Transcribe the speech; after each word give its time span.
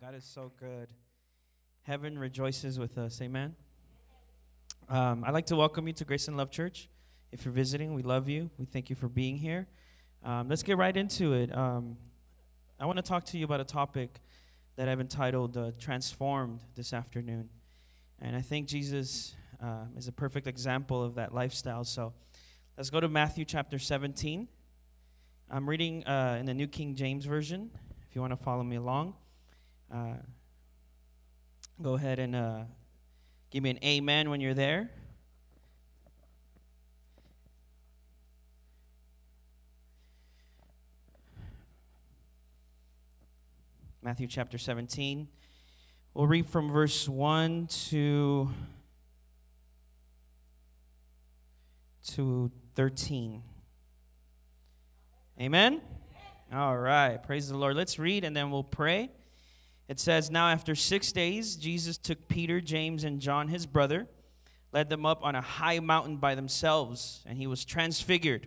God 0.00 0.14
is 0.14 0.24
so 0.24 0.50
good. 0.58 0.88
Heaven 1.82 2.18
rejoices 2.18 2.78
with 2.78 2.96
us. 2.96 3.20
Amen. 3.20 3.54
Um, 4.88 5.22
I'd 5.22 5.34
like 5.34 5.44
to 5.46 5.56
welcome 5.56 5.86
you 5.86 5.92
to 5.94 6.04
Grace 6.06 6.28
and 6.28 6.36
Love 6.36 6.50
Church. 6.50 6.88
If 7.30 7.44
you're 7.44 7.52
visiting, 7.52 7.92
we 7.92 8.02
love 8.02 8.26
you. 8.26 8.50
We 8.56 8.64
thank 8.64 8.88
you 8.88 8.96
for 8.96 9.08
being 9.08 9.36
here. 9.36 9.66
Um, 10.24 10.48
let's 10.48 10.62
get 10.62 10.78
right 10.78 10.96
into 10.96 11.34
it. 11.34 11.54
Um, 11.54 11.98
I 12.80 12.86
want 12.86 12.96
to 12.96 13.02
talk 13.02 13.24
to 13.26 13.38
you 13.38 13.44
about 13.44 13.60
a 13.60 13.64
topic 13.64 14.20
that 14.76 14.88
I've 14.88 15.00
entitled 15.00 15.58
uh, 15.58 15.72
Transformed 15.78 16.60
this 16.74 16.94
afternoon. 16.94 17.50
And 18.18 18.34
I 18.34 18.40
think 18.40 18.68
Jesus 18.68 19.34
uh, 19.62 19.84
is 19.96 20.08
a 20.08 20.12
perfect 20.12 20.46
example 20.46 21.04
of 21.04 21.16
that 21.16 21.34
lifestyle. 21.34 21.84
So 21.84 22.14
let's 22.78 22.88
go 22.88 23.00
to 23.00 23.08
Matthew 23.08 23.44
chapter 23.44 23.78
17. 23.78 24.48
I'm 25.50 25.68
reading 25.68 26.06
uh, 26.06 26.38
in 26.40 26.46
the 26.46 26.54
New 26.54 26.68
King 26.68 26.94
James 26.94 27.26
Version, 27.26 27.70
if 28.08 28.14
you 28.14 28.22
want 28.22 28.32
to 28.32 28.42
follow 28.42 28.62
me 28.62 28.76
along. 28.76 29.16
Uh, 29.92 30.14
go 31.82 31.94
ahead 31.94 32.18
and 32.18 32.34
uh, 32.34 32.62
give 33.50 33.62
me 33.62 33.68
an 33.68 33.78
amen 33.84 34.30
when 34.30 34.40
you're 34.40 34.54
there. 34.54 34.90
Matthew 44.00 44.26
chapter 44.28 44.56
17. 44.56 45.28
We'll 46.14 46.26
read 46.26 46.46
from 46.46 46.70
verse 46.72 47.06
1 47.06 47.66
to, 47.90 48.48
to 52.14 52.50
13. 52.74 53.42
Amen? 55.38 55.82
All 56.50 56.78
right. 56.78 57.22
Praise 57.22 57.50
the 57.50 57.58
Lord. 57.58 57.76
Let's 57.76 57.98
read 57.98 58.24
and 58.24 58.34
then 58.34 58.50
we'll 58.50 58.64
pray. 58.64 59.10
It 59.92 60.00
says, 60.00 60.30
Now 60.30 60.48
after 60.48 60.74
six 60.74 61.12
days, 61.12 61.54
Jesus 61.54 61.98
took 61.98 62.26
Peter, 62.26 62.62
James, 62.62 63.04
and 63.04 63.20
John, 63.20 63.48
his 63.48 63.66
brother, 63.66 64.08
led 64.72 64.88
them 64.88 65.04
up 65.04 65.22
on 65.22 65.34
a 65.34 65.42
high 65.42 65.80
mountain 65.80 66.16
by 66.16 66.34
themselves, 66.34 67.22
and 67.26 67.36
he 67.36 67.46
was 67.46 67.66
transfigured 67.66 68.46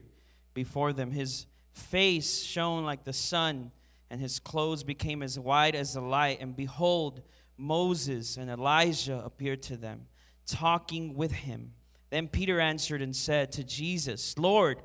before 0.55 0.91
them. 0.91 1.11
His 1.11 1.45
face 1.71 2.41
shone 2.41 2.83
like 2.83 3.03
the 3.03 3.13
sun, 3.13 3.71
and 4.09 4.19
his 4.19 4.39
clothes 4.39 4.83
became 4.83 5.21
as 5.21 5.37
white 5.37 5.75
as 5.75 5.93
the 5.93 6.01
light. 6.01 6.41
And 6.41 6.55
behold, 6.55 7.21
Moses 7.57 8.37
and 8.37 8.49
Elijah 8.49 9.21
appeared 9.23 9.61
to 9.63 9.77
them, 9.77 10.07
talking 10.47 11.13
with 11.13 11.31
him. 11.31 11.73
Then 12.09 12.27
Peter 12.27 12.59
answered 12.59 13.03
and 13.03 13.15
said 13.15 13.51
to 13.51 13.63
Jesus, 13.63 14.35
Lord, 14.39 14.81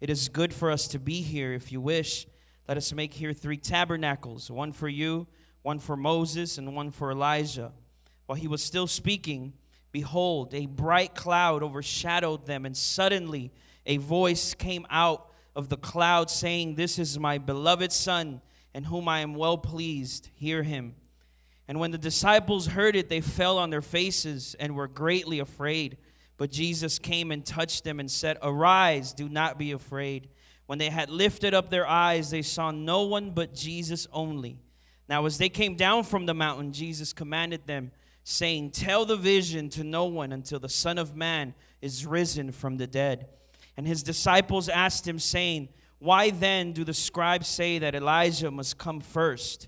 it 0.00 0.10
is 0.10 0.28
good 0.28 0.52
for 0.52 0.72
us 0.72 0.88
to 0.88 0.98
be 0.98 1.22
here. 1.22 1.52
If 1.52 1.70
you 1.70 1.80
wish, 1.80 2.26
let 2.66 2.76
us 2.76 2.92
make 2.92 3.14
here 3.14 3.32
three 3.32 3.58
tabernacles 3.58 4.50
one 4.50 4.72
for 4.72 4.88
you 4.88 5.28
one 5.62 5.78
for 5.78 5.96
Moses 5.96 6.58
and 6.58 6.74
one 6.74 6.90
for 6.90 7.10
Elijah. 7.10 7.72
While 8.26 8.36
he 8.36 8.48
was 8.48 8.62
still 8.62 8.86
speaking, 8.86 9.54
behold, 9.92 10.54
a 10.54 10.66
bright 10.66 11.14
cloud 11.14 11.62
overshadowed 11.62 12.46
them, 12.46 12.64
and 12.64 12.76
suddenly 12.76 13.52
a 13.86 13.96
voice 13.96 14.54
came 14.54 14.86
out 14.90 15.30
of 15.56 15.68
the 15.68 15.76
cloud 15.76 16.30
saying, 16.30 16.74
This 16.74 16.98
is 16.98 17.18
my 17.18 17.38
beloved 17.38 17.92
Son, 17.92 18.40
in 18.74 18.84
whom 18.84 19.08
I 19.08 19.20
am 19.20 19.34
well 19.34 19.58
pleased. 19.58 20.30
Hear 20.34 20.62
him. 20.62 20.94
And 21.66 21.78
when 21.78 21.90
the 21.90 21.98
disciples 21.98 22.68
heard 22.68 22.96
it, 22.96 23.08
they 23.08 23.20
fell 23.20 23.58
on 23.58 23.70
their 23.70 23.82
faces 23.82 24.56
and 24.58 24.74
were 24.74 24.88
greatly 24.88 25.38
afraid. 25.38 25.98
But 26.36 26.50
Jesus 26.50 26.98
came 26.98 27.30
and 27.30 27.44
touched 27.44 27.84
them 27.84 28.00
and 28.00 28.10
said, 28.10 28.38
Arise, 28.42 29.12
do 29.12 29.28
not 29.28 29.58
be 29.58 29.72
afraid. 29.72 30.30
When 30.66 30.78
they 30.78 30.88
had 30.88 31.10
lifted 31.10 31.52
up 31.52 31.68
their 31.68 31.86
eyes, 31.86 32.30
they 32.30 32.42
saw 32.42 32.70
no 32.70 33.02
one 33.02 33.32
but 33.32 33.54
Jesus 33.54 34.06
only. 34.12 34.58
Now, 35.10 35.26
as 35.26 35.38
they 35.38 35.48
came 35.48 35.74
down 35.74 36.04
from 36.04 36.26
the 36.26 36.34
mountain, 36.34 36.72
Jesus 36.72 37.12
commanded 37.12 37.66
them, 37.66 37.90
saying, 38.22 38.70
Tell 38.70 39.04
the 39.04 39.16
vision 39.16 39.68
to 39.70 39.82
no 39.82 40.04
one 40.04 40.30
until 40.30 40.60
the 40.60 40.68
Son 40.68 40.98
of 40.98 41.16
Man 41.16 41.52
is 41.82 42.06
risen 42.06 42.52
from 42.52 42.76
the 42.76 42.86
dead. 42.86 43.26
And 43.76 43.88
his 43.88 44.04
disciples 44.04 44.68
asked 44.68 45.08
him, 45.08 45.18
saying, 45.18 45.70
Why 45.98 46.30
then 46.30 46.72
do 46.72 46.84
the 46.84 46.94
scribes 46.94 47.48
say 47.48 47.80
that 47.80 47.96
Elijah 47.96 48.52
must 48.52 48.78
come 48.78 49.00
first? 49.00 49.66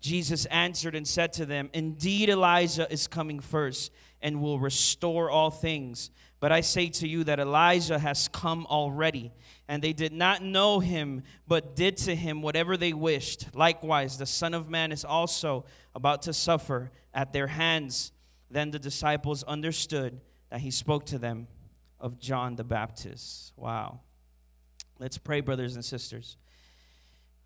Jesus 0.00 0.46
answered 0.46 0.96
and 0.96 1.06
said 1.06 1.32
to 1.34 1.46
them, 1.46 1.70
Indeed, 1.72 2.28
Elijah 2.28 2.92
is 2.92 3.06
coming 3.06 3.38
first 3.38 3.92
and 4.20 4.42
will 4.42 4.58
restore 4.58 5.30
all 5.30 5.52
things. 5.52 6.10
But 6.40 6.50
I 6.50 6.60
say 6.60 6.88
to 6.88 7.06
you 7.06 7.22
that 7.22 7.38
Elijah 7.38 8.00
has 8.00 8.26
come 8.26 8.66
already 8.66 9.30
and 9.72 9.80
they 9.80 9.94
did 9.94 10.12
not 10.12 10.42
know 10.42 10.80
him, 10.80 11.22
but 11.48 11.74
did 11.74 11.96
to 11.96 12.14
him 12.14 12.42
whatever 12.42 12.76
they 12.76 12.92
wished. 12.92 13.46
Likewise, 13.54 14.18
the 14.18 14.26
Son 14.26 14.52
of 14.52 14.68
Man 14.68 14.92
is 14.92 15.02
also 15.02 15.64
about 15.94 16.20
to 16.22 16.34
suffer 16.34 16.90
at 17.14 17.32
their 17.32 17.46
hands. 17.46 18.12
Then 18.50 18.70
the 18.70 18.78
disciples 18.78 19.42
understood 19.44 20.20
that 20.50 20.60
he 20.60 20.70
spoke 20.70 21.06
to 21.06 21.16
them 21.16 21.46
of 21.98 22.18
John 22.18 22.54
the 22.54 22.64
Baptist. 22.64 23.54
Wow. 23.56 24.00
Let's 24.98 25.16
pray, 25.16 25.40
brothers 25.40 25.74
and 25.74 25.82
sisters. 25.82 26.36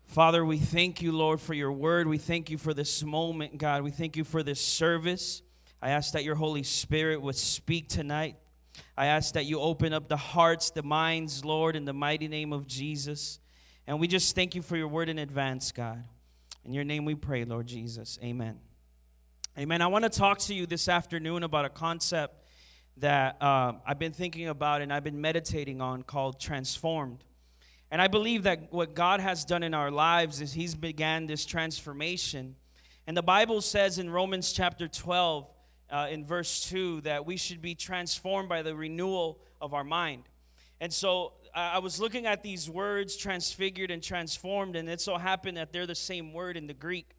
Father, 0.03 0.43
we 0.43 0.57
thank 0.57 1.01
you, 1.01 1.13
Lord, 1.13 1.39
for 1.39 1.53
your 1.53 1.71
word. 1.71 2.09
We 2.09 2.17
thank 2.17 2.49
you 2.49 2.57
for 2.57 2.73
this 2.73 3.05
moment, 3.05 3.57
God. 3.57 3.83
We 3.83 3.91
thank 3.91 4.17
you 4.17 4.25
for 4.25 4.43
this 4.43 4.59
service. 4.59 5.43
I 5.81 5.91
ask 5.91 6.11
that 6.11 6.25
your 6.25 6.35
Holy 6.35 6.63
Spirit 6.63 7.21
would 7.21 7.37
speak 7.37 7.87
tonight. 7.87 8.35
I 8.97 9.07
ask 9.07 9.33
that 9.33 9.45
you 9.45 9.59
open 9.59 9.93
up 9.93 10.07
the 10.07 10.17
hearts, 10.17 10.71
the 10.71 10.83
minds, 10.83 11.45
Lord, 11.45 11.75
in 11.75 11.85
the 11.85 11.93
mighty 11.93 12.27
name 12.27 12.53
of 12.53 12.67
Jesus. 12.67 13.39
And 13.85 13.99
we 13.99 14.07
just 14.07 14.35
thank 14.35 14.55
you 14.55 14.61
for 14.61 14.75
your 14.75 14.87
word 14.87 15.09
in 15.09 15.19
advance, 15.19 15.71
God. 15.71 16.03
In 16.65 16.73
your 16.73 16.83
name 16.83 17.05
we 17.05 17.15
pray, 17.15 17.45
Lord 17.45 17.67
Jesus. 17.67 18.19
Amen. 18.23 18.59
Amen. 19.57 19.81
I 19.81 19.87
want 19.87 20.03
to 20.03 20.09
talk 20.09 20.39
to 20.39 20.53
you 20.53 20.65
this 20.65 20.89
afternoon 20.89 21.43
about 21.43 21.65
a 21.65 21.69
concept 21.69 22.43
that 22.97 23.41
uh, 23.41 23.73
I've 23.85 23.99
been 23.99 24.11
thinking 24.11 24.47
about 24.49 24.81
and 24.81 24.91
I've 24.91 25.03
been 25.03 25.21
meditating 25.21 25.81
on 25.81 26.03
called 26.03 26.39
transformed. 26.39 27.23
And 27.89 28.01
I 28.01 28.07
believe 28.07 28.43
that 28.43 28.71
what 28.73 28.95
God 28.95 29.19
has 29.19 29.45
done 29.45 29.63
in 29.63 29.73
our 29.73 29.89
lives 29.89 30.41
is 30.41 30.53
He's 30.53 30.75
began 30.75 31.25
this 31.25 31.45
transformation. 31.45 32.55
And 33.05 33.15
the 33.15 33.23
Bible 33.23 33.61
says 33.61 33.97
in 33.97 34.09
Romans 34.09 34.51
chapter 34.51 34.87
12, 34.87 35.47
uh, 35.89 36.07
in 36.09 36.25
verse 36.25 36.67
2 36.69 37.01
that 37.01 37.25
we 37.25 37.37
should 37.37 37.61
be 37.61 37.75
transformed 37.75 38.49
by 38.49 38.61
the 38.61 38.75
renewal 38.75 39.39
of 39.61 39.73
our 39.73 39.83
mind. 39.83 40.23
And 40.79 40.93
so 40.93 41.33
I 41.55 41.79
was 41.79 41.99
looking 41.99 42.27
at 42.27 42.43
these 42.43 42.69
words, 42.69 43.15
transfigured 43.15 43.89
and 43.89 44.03
transformed, 44.03 44.75
and 44.75 44.87
it 44.87 45.01
so 45.01 45.17
happened 45.17 45.57
that 45.57 45.73
they're 45.73 45.87
the 45.87 45.95
same 45.95 46.33
word 46.33 46.55
in 46.55 46.67
the 46.67 46.73
Greek. 46.73 47.09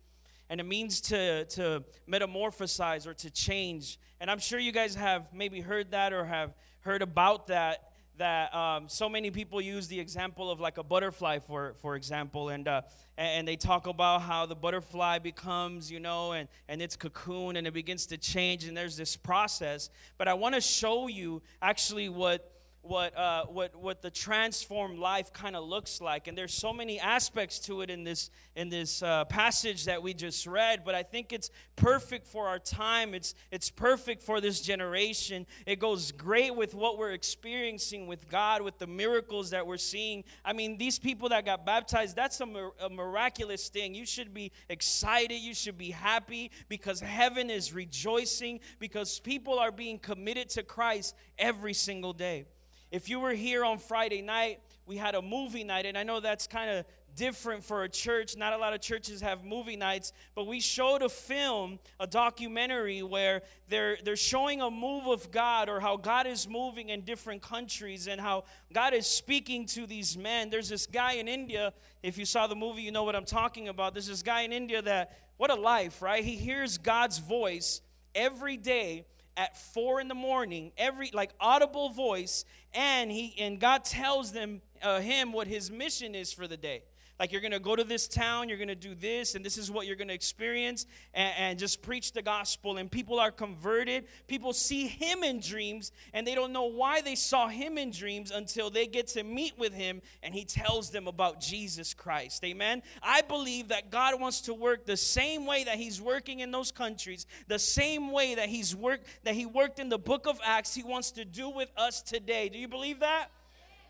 And 0.49 0.61
it 0.61 0.65
means 0.65 1.01
to, 1.03 1.45
to 1.45 1.85
metamorphosize 2.09 3.07
or 3.07 3.15
to 3.15 3.31
change. 3.31 3.99
And 4.21 4.31
I'm 4.31 4.39
sure 4.39 4.59
you 4.59 4.73
guys 4.73 4.95
have 4.95 5.33
maybe 5.35 5.61
heard 5.61 5.91
that 5.91 6.13
or 6.13 6.25
have 6.25 6.55
heard 6.81 7.03
about 7.03 7.49
that 7.49 7.91
that 8.19 8.55
um, 8.55 8.89
so 8.89 9.09
many 9.09 9.31
people 9.31 9.61
use 9.61 9.89
the 9.89 9.99
example 9.99 10.51
of 10.51 10.61
like 10.61 10.79
a 10.79 10.83
butterfly 10.83 11.39
for 11.39 11.75
for 11.81 11.97
example 11.97 12.51
and 12.51 12.69
uh, 12.69 12.83
and 13.17 13.49
they 13.49 13.57
talk 13.57 13.87
about 13.87 14.23
how 14.23 14.47
the 14.47 14.55
butterfly 14.55 15.19
becomes 15.19 15.91
you 15.91 16.01
know 16.01 16.33
and 16.33 16.49
and 16.69 16.83
its 16.83 16.97
cocoon 16.97 17.57
and 17.57 17.67
it 17.67 17.73
begins 17.73 18.07
to 18.07 18.19
change 18.19 18.65
and 18.65 18.77
there's 18.77 18.97
this 18.97 19.17
process. 19.17 19.91
But 20.19 20.29
i 20.29 20.35
want 20.35 20.55
to 20.55 20.61
show 20.61 21.07
you 21.07 21.43
actually 21.63 22.09
what 22.09 22.58
what, 22.83 23.17
uh, 23.17 23.45
what, 23.47 23.77
what 23.77 24.03
the 24.03 24.11
transformed 24.11 24.99
life 24.99 25.33
kind 25.33 25.55
of 25.57 25.65
looks 25.65 26.01
like. 26.01 26.27
And 26.27 26.37
there's 26.37 26.55
so 26.55 26.73
many 26.73 26.99
aspects 26.99 27.59
to 27.61 27.83
it 27.83 27.91
in 27.91 28.05
this, 28.05 28.31
in 28.57 28.69
this 28.69 29.03
uh, 29.03 29.25
passage 29.27 29.85
that 29.85 30.03
we 30.03 30.15
just 30.15 30.47
read, 30.47 30.85
but 30.85 30.95
I 30.95 31.03
think 31.03 31.33
it's 31.33 31.51
perfect 31.77 32.27
for 32.27 32.49
our 32.49 32.59
time. 32.59 33.15
It's, 33.15 33.35
it's 33.51 33.71
perfect 33.71 34.23
for 34.23 34.41
this 34.41 34.61
generation. 34.61 35.47
It 35.67 35.79
goes 35.79 36.13
great 36.13 36.55
with 36.55 36.75
what 36.75 36.99
we're 36.99 37.13
experiencing 37.13 38.07
with 38.07 38.29
God, 38.29 38.63
with 38.63 38.79
the 38.79 38.87
miracles 38.87 39.51
that 39.51 39.67
we're 39.67 39.77
seeing. 39.77 40.25
I 40.45 40.53
mean, 40.53 40.79
these 40.79 40.99
people 40.99 41.29
that 41.31 41.45
got 41.45 41.67
baptized, 41.67 42.17
that's 42.17 42.41
a, 42.41 42.47
mir- 42.47 42.73
a 42.81 42.89
miraculous 42.89 43.69
thing. 43.69 43.95
You 43.95 44.07
should 44.07 44.33
be 44.33 44.53
excited, 44.69 45.37
you 45.37 45.55
should 45.55 45.79
be 45.79 45.91
happy 45.91 46.51
because 46.69 47.01
heaven 47.01 47.51
is 47.51 47.73
rejoicing, 47.73 48.61
because 48.79 49.21
people 49.21 49.59
are 49.59 49.73
being 49.73 49.99
committed 49.99 50.49
to 50.51 50.63
Christ 50.63 51.15
every 51.39 51.75
single 51.75 52.13
day. 52.13 52.47
If 52.91 53.09
you 53.09 53.21
were 53.21 53.35
here 53.35 53.65
on 53.65 53.79
Friday 53.79 54.23
night, 54.23 54.61
we 54.87 54.97
had 54.97 55.15
a 55.15 55.21
movie 55.21 55.65
night, 55.65 55.85
and 55.85 55.99
I 55.99 56.03
know 56.03 56.21
that's 56.21 56.47
kind 56.47 56.71
of 56.71 56.87
different 57.15 57.63
for 57.63 57.83
a 57.83 57.89
church. 57.89 58.37
Not 58.37 58.55
a 58.55 58.57
lot 58.57 58.73
of 58.73 58.81
churches 58.81 59.21
have 59.21 59.45
movie 59.45 59.77
nights, 59.77 60.13
but 60.35 60.47
we 60.47 60.61
showed 60.61 61.03
a 61.03 61.09
film, 61.11 61.79
a 62.01 62.07
documentary 62.07 63.03
where 63.03 63.43
they're 63.69 63.99
they're 64.05 64.17
showing 64.17 64.63
a 64.63 64.71
move 64.71 65.07
of 65.07 65.31
God 65.31 65.69
or 65.69 65.81
how 65.81 65.97
God 65.97 66.27
is 66.27 66.49
moving 66.49 66.89
in 66.89 67.03
different 67.03 67.43
countries 67.43 68.07
and 68.07 68.19
how 68.21 68.45
God 68.73 68.95
is 68.95 69.07
speaking 69.07 69.67
to 69.67 69.87
these 69.87 70.17
men. 70.17 70.49
There's 70.49 70.71
this 70.71 70.87
guy 70.87 71.15
in 71.15 71.29
India, 71.29 71.75
if 72.03 72.17
you 72.17 72.25
saw 72.25 72.47
the 72.47 72.57
movie, 72.57 72.83
you 72.83 72.93
know 72.93 73.05
what 73.05 73.17
I'm 73.17 73.27
talking 73.27 73.69
about. 73.69 73.93
There's 73.93 74.07
this 74.07 74.23
guy 74.23 74.43
in 74.43 74.53
India 74.53 74.81
that 74.81 75.19
what 75.37 75.51
a 75.51 75.55
life, 75.55 76.01
right? 76.01 76.25
He 76.25 76.37
hears 76.37 76.79
God's 76.79 77.19
voice 77.19 77.83
every 78.15 78.57
day 78.57 79.05
at 79.39 79.57
four 79.57 80.01
in 80.01 80.09
the 80.09 80.15
morning, 80.15 80.73
every 80.77 81.11
like 81.15 81.31
audible 81.41 81.91
voice, 81.91 82.45
and 82.75 83.11
he 83.11 83.35
and 83.39 83.59
God 83.59 83.85
tells 83.85 84.33
them 84.33 84.61
uh, 84.83 85.01
him 85.01 85.33
what 85.33 85.47
his 85.47 85.71
mission 85.71 86.15
is 86.15 86.33
for 86.33 86.47
the 86.47 86.57
day. 86.57 86.83
Like 87.19 87.33
you're 87.33 87.41
going 87.41 87.53
to 87.53 87.61
go 87.61 87.75
to 87.75 87.85
this 87.85 88.09
town, 88.09 88.49
you're 88.49 88.59
going 88.59 88.69
to 88.69 88.75
do 88.75 88.95
this, 88.95 89.35
and 89.35 89.45
this 89.45 89.59
is 89.59 89.71
what 89.71 89.87
you're 89.87 89.97
going 89.97 90.09
to 90.09 90.15
experience, 90.15 90.87
and, 91.15 91.35
and, 91.39 91.59
just 91.59 91.83
preach 91.83 92.13
the 92.13 92.23
gospel. 92.23 92.77
And 92.77 92.91
people 92.91 93.19
are 93.19 93.33
converted. 93.33 94.07
People 94.29 94.53
see 94.53 94.87
him 94.87 95.25
in 95.25 95.41
dreams, 95.41 95.91
and 96.13 96.27
they 96.27 96.35
don't 96.35 96.53
know 96.53 96.67
why 96.67 97.01
they 97.01 97.17
saw 97.17 97.49
him 97.49 97.79
in 97.79 97.91
dreams 97.91 98.31
until 98.31 98.71
they 98.71 98.87
get 98.87 99.09
to 99.09 99.25
meet 99.25 99.59
with 99.59 99.73
him 99.73 100.01
and 100.23 100.35
he 100.35 100.45
tells 100.45 100.91
them 100.91 101.07
about 101.07 101.41
Jesus 101.41 101.95
Christ. 101.95 102.45
Amen. 102.45 102.83
I 103.03 103.23
believe 103.23 103.69
that 103.69 103.91
God 103.91 104.21
wants 104.21 104.43
to 104.43 104.55
work 104.55 104.87
the 104.87 104.97
same 104.97 105.47
way 105.47 105.65
that 105.65 105.77
he's 105.77 106.01
working 106.01 106.41
in 106.41 106.51
those 106.51 106.71
countries, 106.71 107.27
the 107.47 107.59
same 107.59 108.11
way 108.13 108.35
that 108.35 108.49
he's 108.49 108.75
worked 108.75 109.07
that 109.25 109.35
he 109.35 109.47
worked 109.47 109.79
in 109.79 109.89
the 109.89 109.99
book 109.99 110.27
of 110.27 110.39
Acts, 110.45 110.75
he 110.75 110.83
wants 110.83 111.13
to 111.13 111.25
do 111.25 111.49
with 111.49 111.71
us 111.77 112.03
today. 112.03 112.49
Do 112.49 112.59
you 112.59 112.69
believe 112.69 113.01
that? 113.01 113.31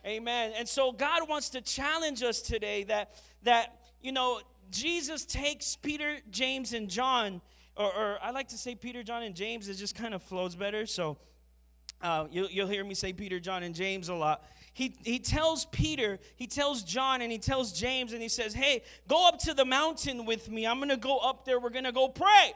Amen. 0.06 0.53
And 0.56 0.69
so 0.69 0.93
God 0.93 1.29
wants 1.29 1.50
to 1.50 1.61
challenge 1.61 2.23
us 2.23 2.41
today 2.41 2.85
that 2.85 3.15
that 3.43 3.77
you 4.00 4.12
know 4.12 4.41
Jesus 4.71 5.25
takes 5.25 5.77
Peter, 5.77 6.19
James, 6.31 6.73
and 6.73 6.89
John, 6.89 7.41
or, 7.77 7.87
or 7.87 8.19
I 8.23 8.31
like 8.31 8.49
to 8.49 8.59
say 8.59 8.75
Peter, 8.75 9.03
John, 9.03 9.23
and 9.23 9.35
James. 9.35 9.69
It 9.69 9.75
just 9.75 9.95
kind 9.95 10.15
of 10.15 10.23
flows 10.23 10.55
better. 10.55 10.87
So 10.87 11.19
uh, 12.03 12.27
you'll, 12.31 12.50
you'll 12.50 12.69
hear 12.69 12.85
me 12.85 12.95
say 12.95 13.12
Peter, 13.12 13.41
John, 13.41 13.62
and 13.62 13.75
James 13.75 14.09
a 14.09 14.15
lot. 14.15 14.45
He, 14.73 14.95
he 15.05 15.19
tells 15.19 15.65
Peter, 15.67 16.19
he 16.37 16.47
tells 16.47 16.83
John, 16.85 17.21
and 17.21 17.33
he 17.33 17.39
tells 17.39 17.73
James, 17.73 18.12
and 18.12 18.23
he 18.23 18.29
says, 18.29 18.55
Hey, 18.55 18.83
go 19.09 19.27
up 19.27 19.39
to 19.41 19.55
the 19.55 19.65
mountain 19.65 20.25
with 20.25 20.49
me. 20.49 20.67
I'm 20.67 20.79
going 20.79 20.91
to 20.91 20.97
go 20.97 21.19
up 21.19 21.45
there. 21.45 21.59
We're 21.59 21.71
going 21.71 21.85
to 21.85 21.93
go 21.93 22.09
pray. 22.09 22.53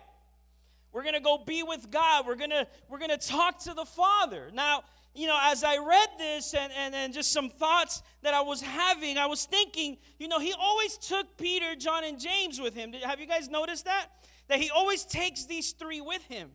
We're 0.93 1.03
going 1.03 1.15
to 1.15 1.21
go 1.21 1.39
be 1.39 1.63
with 1.63 1.91
God. 1.91 2.27
We're 2.27 2.37
going 2.37 2.51
to 2.51 2.67
we're 2.89 2.99
going 2.99 3.11
to 3.11 3.17
talk 3.17 3.61
to 3.61 3.75
the 3.75 3.87
Father. 3.87 4.51
Now, 4.53 4.85
you 5.15 5.27
know, 5.27 5.39
as 5.43 5.63
I 5.63 5.77
read 5.79 6.09
this 6.19 6.55
and, 6.55 6.73
and, 6.73 6.95
and 6.95 7.13
just 7.13 7.33
some 7.33 7.51
thoughts 7.51 8.03
that 8.23 8.33
I 8.33 8.41
was 8.41 8.63
having, 8.63 9.19
I 9.19 9.27
was 9.27 9.45
thinking, 9.45 9.99
you 10.19 10.29
know, 10.29 10.39
he 10.39 10.55
always 10.59 10.97
took 10.97 11.37
Peter, 11.37 11.75
John, 11.75 12.05
and 12.05 12.19
James 12.19 12.61
with 12.61 12.75
him. 12.75 12.93
Have 13.05 13.21
you 13.21 13.27
guys 13.27 13.49
noticed 13.51 13.85
that? 13.85 14.07
That 14.49 14.59
he 14.59 14.71
always 14.71 15.05
takes 15.05 15.45
these 15.45 15.73
three 15.73 16.01
with 16.01 16.23
him. 16.25 16.51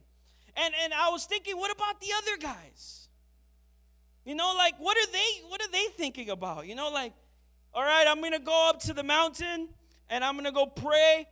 And, 0.55 0.73
and 0.83 0.93
I 0.93 1.09
was 1.09 1.25
thinking, 1.25 1.55
what 1.55 1.71
about 1.71 2.01
the 2.01 2.07
other 2.17 2.37
guys? 2.37 3.07
You 4.27 4.35
know, 4.35 4.53
like 4.57 4.73
what 4.77 4.97
are 4.97 5.11
they 5.13 5.47
what 5.47 5.61
are 5.61 5.71
they 5.71 5.85
thinking 5.95 6.29
about? 6.29 6.67
You 6.67 6.75
know, 6.75 6.89
like, 6.89 7.13
all 7.73 7.81
right, 7.83 8.05
I'm 8.05 8.21
gonna 8.21 8.39
go 8.39 8.69
up 8.69 8.81
to 8.81 8.93
the 8.93 9.03
mountain 9.03 9.69
and 10.09 10.21
I'm 10.21 10.35
gonna 10.35 10.51
go 10.51 10.65
pray. 10.65 11.25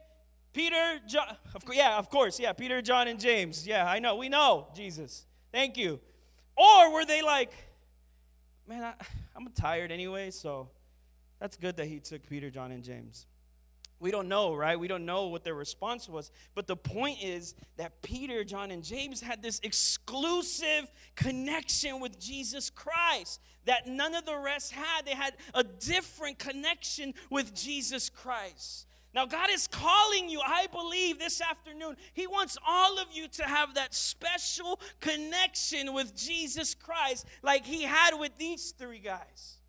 Peter, 0.54 1.02
John, 1.06 1.36
of, 1.54 1.64
yeah, 1.74 1.98
of 1.98 2.10
course, 2.10 2.40
yeah, 2.40 2.54
Peter, 2.54 2.82
John, 2.82 3.10
and 3.10 3.20
James. 3.20 3.68
Yeah, 3.68 3.86
I 3.86 4.00
know, 4.00 4.16
we 4.16 4.30
know, 4.30 4.70
Jesus. 4.74 5.26
Thank 5.52 5.76
you. 5.76 6.00
Or 6.56 6.94
were 6.94 7.06
they 7.06 7.22
like, 7.22 7.52
man, 8.68 8.84
I, 8.84 8.94
I'm 9.36 9.48
tired 9.50 9.92
anyway, 9.92 10.32
so 10.32 10.70
that's 11.40 11.58
good 11.58 11.78
that 11.78 11.88
he 11.88 12.00
took 12.00 12.28
Peter, 12.28 12.50
John, 12.50 12.72
and 12.72 12.84
James. 12.84 13.28
We 14.00 14.12
don't 14.12 14.28
know, 14.28 14.54
right? 14.54 14.78
We 14.78 14.88
don't 14.88 15.06
know 15.06 15.28
what 15.28 15.44
their 15.44 15.56
response 15.56 16.10
was. 16.10 16.30
But 16.54 16.68
the 16.68 16.76
point 16.76 17.24
is 17.24 17.56
that 17.78 18.02
Peter, 18.02 18.44
John, 18.44 18.72
and 18.72 18.84
James 18.84 19.22
had 19.22 19.42
this 19.42 19.60
exclusive 19.64 20.92
connection 21.16 22.02
with 22.02 22.20
Jesus 22.20 22.70
Christ 22.70 23.40
that 23.66 23.88
none 23.88 24.14
of 24.14 24.26
the 24.26 24.38
rest 24.38 24.74
had. 24.74 25.06
They 25.06 25.16
had 25.16 25.36
a 25.54 25.64
different 25.64 26.40
connection 26.40 27.14
with 27.30 27.56
Jesus 27.56 28.10
Christ. 28.10 28.86
Now, 29.16 29.26
God 29.26 29.50
is 29.50 29.68
calling 29.68 30.30
you, 30.30 30.42
I 30.46 30.68
believe, 30.74 31.20
this 31.20 31.40
afternoon. 31.40 31.96
He 32.12 32.28
wants 32.28 32.58
all 32.68 33.00
of 33.00 33.08
you 33.14 33.30
to 33.30 33.44
have 33.44 33.76
that 33.76 33.94
special 33.94 34.78
connection 35.00 35.94
with 35.94 36.14
Jesus 36.18 36.76
Christ 36.76 37.26
like 37.42 37.66
He 37.66 37.84
had 37.84 38.20
with 38.20 38.38
these 38.38 38.72
three 38.78 39.00
guys. 39.00 39.60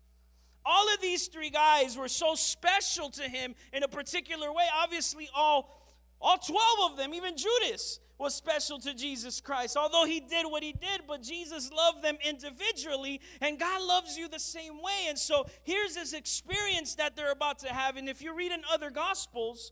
All 0.65 0.93
of 0.93 0.99
these 1.01 1.27
three 1.27 1.49
guys 1.49 1.97
were 1.97 2.09
so 2.09 2.35
special 2.35 3.09
to 3.11 3.23
Him 3.23 3.55
in 3.71 3.83
a 3.83 3.87
particular 3.87 4.51
way. 4.51 4.65
Obviously, 4.83 5.29
all, 5.33 5.81
all 6.19 6.37
12 6.37 6.91
of 6.91 6.97
them, 6.97 7.13
even 7.13 7.37
Judas, 7.37 8.01
was 8.17 8.33
special 8.33 8.79
to 8.79 8.93
Jesus 8.93 9.41
Christ. 9.41 9.77
Although 9.77 10.05
he 10.05 10.19
did 10.19 10.45
what 10.45 10.63
he 10.63 10.71
did, 10.71 11.01
but 11.07 11.21
Jesus 11.21 11.71
loved 11.71 12.03
them 12.03 12.17
individually, 12.23 13.21
and 13.41 13.59
God 13.59 13.81
loves 13.81 14.17
you 14.17 14.27
the 14.27 14.39
same 14.39 14.81
way. 14.81 15.05
And 15.07 15.17
so 15.17 15.45
here's 15.63 15.95
this 15.95 16.13
experience 16.13 16.95
that 16.95 17.15
they're 17.15 17.31
about 17.31 17.59
to 17.59 17.69
have. 17.69 17.97
And 17.97 18.09
if 18.09 18.21
you 18.21 18.33
read 18.33 18.51
in 18.51 18.61
other 18.71 18.89
gospels, 18.89 19.71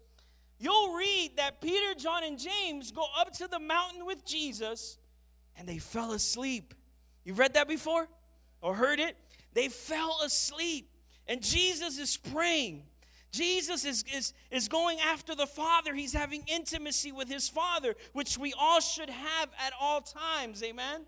you'll 0.60 0.96
read 0.96 1.32
that 1.38 1.62
Peter, 1.62 1.96
John, 1.98 2.24
and 2.24 2.38
James 2.38 2.92
go 2.92 3.06
up 3.20 3.34
to 3.34 3.48
the 3.48 3.60
mountain 3.60 4.06
with 4.06 4.26
Jesus 4.26 4.98
and 5.58 5.68
they 5.68 5.80
fell 5.80 6.12
asleep. 6.12 6.74
You've 7.24 7.40
read 7.40 7.54
that 7.56 7.68
before 7.68 8.08
or 8.62 8.76
heard 8.76 9.00
it? 9.00 9.16
They 9.54 9.70
fell 9.70 10.20
asleep. 10.24 10.90
And 11.28 11.42
Jesus 11.42 11.98
is 11.98 12.18
praying. 12.18 12.84
Jesus 13.36 13.84
is, 13.86 14.06
is, 14.16 14.34
is 14.50 14.68
going 14.68 15.00
after 15.00 15.36
the 15.36 15.48
Father. 15.48 15.94
He's 15.94 16.14
having 16.14 16.44
intimacy 16.48 17.12
with 17.12 17.28
his 17.28 17.50
Father, 17.50 17.96
which 18.14 18.38
we 18.38 18.54
all 18.58 18.80
should 18.80 19.10
have 19.10 19.50
at 19.60 19.74
all 19.80 20.02
times. 20.02 20.64
Amen? 20.64 21.02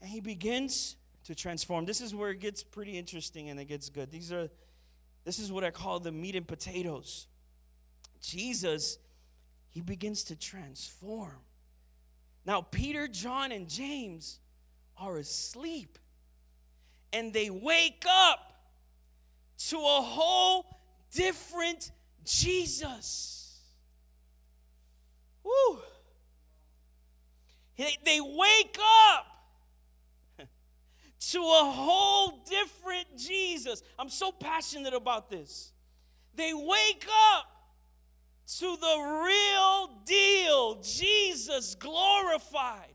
And 0.00 0.10
he 0.10 0.20
begins 0.20 0.96
to 1.24 1.34
transform. 1.34 1.84
This 1.84 2.00
is 2.00 2.14
where 2.14 2.30
it 2.30 2.40
gets 2.40 2.62
pretty 2.62 2.96
interesting 2.96 3.48
and 3.48 3.58
it 3.58 3.64
gets 3.64 3.88
good. 3.88 4.10
These 4.10 4.32
are 4.32 4.48
this 5.24 5.38
is 5.38 5.50
what 5.50 5.64
I 5.64 5.70
call 5.70 6.00
the 6.00 6.12
meat 6.12 6.36
and 6.36 6.46
potatoes. 6.46 7.26
Jesus, 8.20 8.98
he 9.70 9.80
begins 9.80 10.24
to 10.24 10.36
transform. 10.36 11.40
Now, 12.44 12.60
Peter, 12.60 13.08
John, 13.08 13.50
and 13.52 13.68
James 13.68 14.38
are 14.98 15.16
asleep. 15.16 15.98
And 17.12 17.32
they 17.32 17.48
wake 17.48 18.04
up 18.06 18.52
to 19.68 19.76
a 19.76 20.02
whole 20.02 20.73
different 21.14 21.90
Jesus. 22.24 23.60
Woo. 25.42 25.78
They, 27.76 27.96
they 28.04 28.20
wake 28.20 28.78
up 29.10 30.46
to 31.30 31.38
a 31.38 31.70
whole 31.70 32.44
different 32.48 33.06
Jesus. 33.16 33.82
I'm 33.98 34.08
so 34.08 34.30
passionate 34.30 34.94
about 34.94 35.30
this. 35.30 35.72
They 36.34 36.52
wake 36.52 37.06
up 37.32 37.46
to 38.58 38.76
the 38.76 39.22
real 39.24 40.02
deal 40.04 40.80
Jesus 40.82 41.74
glorified 41.76 42.94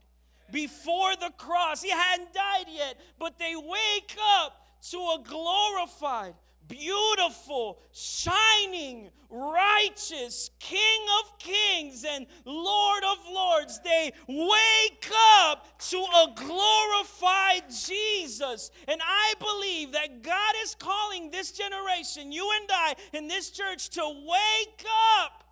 before 0.52 1.16
the 1.16 1.30
cross. 1.36 1.82
He 1.82 1.90
hadn't 1.90 2.32
died 2.32 2.66
yet, 2.68 3.00
but 3.18 3.38
they 3.38 3.54
wake 3.56 4.16
up 4.38 4.66
to 4.90 4.96
a 4.96 5.22
glorified, 5.24 6.34
beautiful, 6.70 7.80
shining, 7.92 9.10
righteous 9.28 10.50
King 10.58 11.02
of 11.20 11.38
kings 11.38 12.06
and 12.08 12.26
Lord 12.46 13.02
of 13.04 13.18
lords. 13.30 13.80
They 13.84 14.12
wake 14.26 15.10
up 15.42 15.78
to 15.90 15.96
a 15.98 16.32
glorified 16.34 17.64
Jesus. 17.68 18.70
And 18.88 19.00
I 19.04 19.34
believe 19.38 19.92
that 19.92 20.22
God 20.22 20.54
is 20.62 20.74
calling 20.76 21.30
this 21.30 21.52
generation, 21.52 22.32
you 22.32 22.50
and 22.60 22.70
I, 22.72 22.94
in 23.12 23.28
this 23.28 23.50
church, 23.50 23.90
to 23.90 24.02
wake 24.02 24.86
up. 25.18 25.44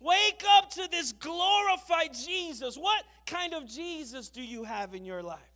Wake 0.00 0.44
up 0.58 0.70
to 0.72 0.86
this 0.90 1.12
glorified 1.12 2.12
Jesus. 2.12 2.76
What 2.76 3.04
kind 3.24 3.54
of 3.54 3.66
Jesus 3.66 4.28
do 4.28 4.42
you 4.42 4.64
have 4.64 4.94
in 4.94 5.04
your 5.06 5.22
life? 5.22 5.53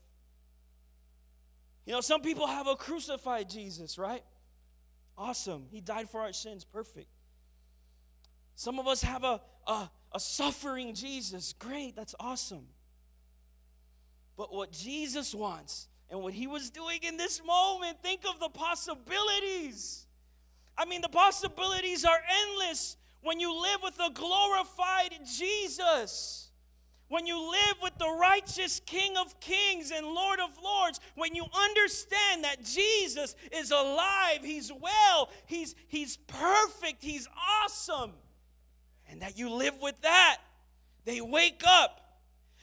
You 1.89 1.95
know, 1.95 2.03
some 2.03 2.21
people 2.21 2.47
have 2.47 2.67
a 2.67 2.77
crucified 2.77 3.49
Jesus, 3.49 3.97
right? 3.97 4.23
Awesome. 5.17 5.65
He 5.71 5.81
died 5.81 6.11
for 6.11 6.21
our 6.21 6.35
sins. 6.35 6.63
Perfect. 6.63 7.09
Some 8.57 8.79
of 8.79 8.87
us 8.87 9.01
have 9.01 9.25
a, 9.25 9.41
a, 9.67 9.91
a 10.13 10.21
suffering 10.21 10.93
Jesus. 10.93 11.55
Great. 11.59 11.97
That's 11.97 12.15
awesome. 12.21 12.67
But 14.37 14.53
what 14.53 14.71
Jesus 14.71 15.35
wants 15.35 15.89
and 16.11 16.21
what 16.21 16.35
he 16.35 16.47
was 16.47 16.69
doing 16.69 16.99
in 17.05 17.17
this 17.17 17.41
moment, 17.43 18.03
think 18.03 18.21
of 18.29 18.39
the 18.39 18.51
possibilities. 18.51 20.05
I 20.77 20.85
mean, 20.85 21.01
the 21.01 21.09
possibilities 21.09 22.05
are 22.05 22.21
endless 22.51 22.99
when 23.23 23.41
you 23.41 23.63
live 23.63 23.81
with 23.83 23.99
a 23.99 24.11
glorified 24.13 25.15
Jesus. 25.39 26.48
When 27.09 27.27
you 27.27 27.41
live 27.41 27.77
with 27.83 27.97
the 27.99 28.17
righteous 28.21 28.81
King 28.85 29.17
of 29.17 29.41
Kings 29.41 29.91
and 29.91 30.07
Lord 30.07 30.41
of 30.41 30.51
Lords, 30.63 31.01
when 31.15 31.35
you 31.35 31.47
understand 31.55 32.45
that 32.45 32.63
Jesus 32.63 33.35
is 33.51 33.71
alive, 33.71 34.41
He's 34.43 34.71
well, 34.71 35.31
He's, 35.47 35.75
he's 35.89 36.19
perfect, 36.19 37.03
He's 37.03 37.27
awesome, 37.65 38.13
and 39.09 39.23
that 39.23 39.39
you 39.39 39.51
live 39.51 39.81
with 39.81 39.99
that, 40.03 40.39
they 41.07 41.23
wake 41.23 41.63
up 41.67 42.21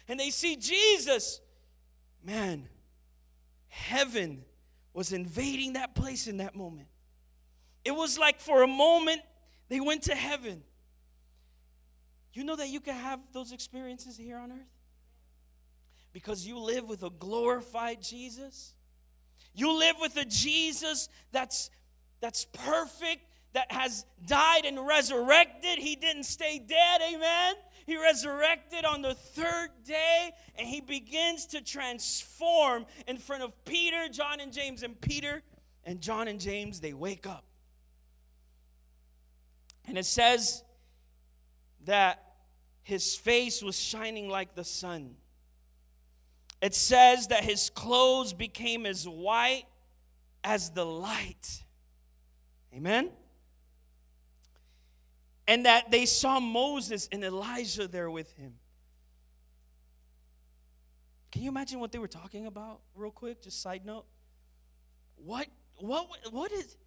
and 0.08 0.20
they 0.20 0.30
see 0.30 0.56
Jesus. 0.56 1.42
Man, 2.24 2.70
heaven 3.68 4.46
was 4.94 5.12
invading 5.12 5.74
that 5.74 5.96
place 5.96 6.28
in 6.28 6.38
that 6.38 6.56
moment. 6.56 6.88
It 7.84 7.96
was 7.96 8.20
like 8.20 8.40
for 8.40 8.64
a 8.64 8.68
moment 8.68 9.22
they 9.70 9.80
went 9.80 10.04
to 10.04 10.16
heaven. 10.16 10.64
You 12.36 12.44
know 12.44 12.58
that 12.58 12.68
you 12.68 12.82
can 12.82 12.96
have 12.96 13.22
those 13.32 13.54
experiences 13.54 14.18
here 14.18 14.38
on 14.38 14.52
earth? 14.52 14.60
Because 16.12 16.46
you 16.46 16.60
live 16.60 16.88
with 16.88 17.02
a 17.02 17.10
glorified 17.10 18.02
Jesus. 18.02 18.74
You 19.54 19.80
live 19.80 19.96
with 20.02 20.18
a 20.18 20.26
Jesus 20.26 21.08
that's 21.32 21.70
that's 22.20 22.46
perfect, 22.46 23.22
that 23.54 23.72
has 23.72 24.06
died 24.26 24.66
and 24.66 24.86
resurrected. 24.86 25.78
He 25.78 25.96
didn't 25.96 26.24
stay 26.24 26.60
dead, 26.60 27.02
amen. 27.02 27.56
He 27.86 27.96
resurrected 27.96 28.84
on 28.84 29.02
the 29.02 29.14
third 29.14 29.70
day 29.86 30.32
and 30.58 30.68
he 30.68 30.82
begins 30.82 31.46
to 31.48 31.62
transform 31.62 32.86
in 33.08 33.18
front 33.18 33.44
of 33.44 33.54
Peter, 33.64 34.10
John, 34.10 34.42
and 34.42 34.52
James. 34.52 34.84
And 34.84 35.00
Peter 35.00 35.42
and 35.86 36.02
John 36.02 36.28
and 36.28 36.40
James, 36.40 36.82
they 36.82 36.94
wake 36.94 37.28
up. 37.28 37.46
And 39.88 39.98
it 39.98 40.06
says 40.06 40.64
that 41.86 42.25
his 42.86 43.16
face 43.16 43.64
was 43.64 43.78
shining 43.78 44.30
like 44.30 44.54
the 44.54 44.64
sun. 44.64 45.16
It 46.62 46.76
says 46.76 47.28
that 47.30 47.44
his 47.44 47.72
clothes 47.72 48.32
became 48.32 48.86
as 48.86 49.10
white 49.10 49.66
as 50.44 50.70
the 50.70 50.86
light. 50.86 51.64
Amen? 52.76 53.10
And 55.48 55.66
that 55.66 55.90
they 55.90 56.06
saw 56.06 56.40
Moses 56.40 57.10
and 57.12 57.24
Elijah 57.24 57.88
there 57.88 58.12
with 58.12 58.32
him. 58.34 58.54
Can 61.32 61.42
you 61.42 61.50
imagine 61.50 61.80
what 61.80 61.92
they 61.92 62.00
were 62.00 62.08
talking 62.08 62.46
about, 62.46 62.82
real 62.94 63.10
quick? 63.10 63.42
Just 63.42 63.64
side 63.64 63.84
note. 63.84 64.06
What, 65.16 65.48
what, 65.78 66.08
what, 66.30 66.52
is, 66.52 66.78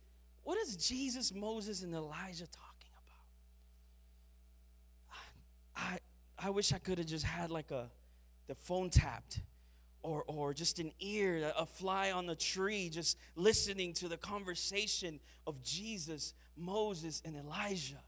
what 0.44 0.58
is 0.58 0.76
Jesus, 0.76 1.34
Moses, 1.34 1.82
and 1.82 1.92
Elijah 1.92 2.46
talking 2.46 2.90
about? 2.92 3.18
I, 5.78 5.98
I 6.38 6.50
wish 6.50 6.72
I 6.72 6.78
could 6.78 6.98
have 6.98 7.06
just 7.06 7.24
had 7.24 7.50
like 7.50 7.70
a 7.70 7.88
the 8.48 8.54
phone 8.54 8.90
tapped 8.90 9.40
or, 10.02 10.24
or 10.26 10.54
just 10.54 10.78
an 10.78 10.90
ear, 11.00 11.52
a 11.56 11.66
fly 11.66 12.12
on 12.12 12.26
the 12.26 12.34
tree, 12.34 12.88
just 12.88 13.18
listening 13.36 13.92
to 13.94 14.08
the 14.08 14.16
conversation 14.16 15.20
of 15.46 15.62
Jesus, 15.62 16.34
Moses, 16.56 17.20
and 17.24 17.36
Elijah. 17.36 18.02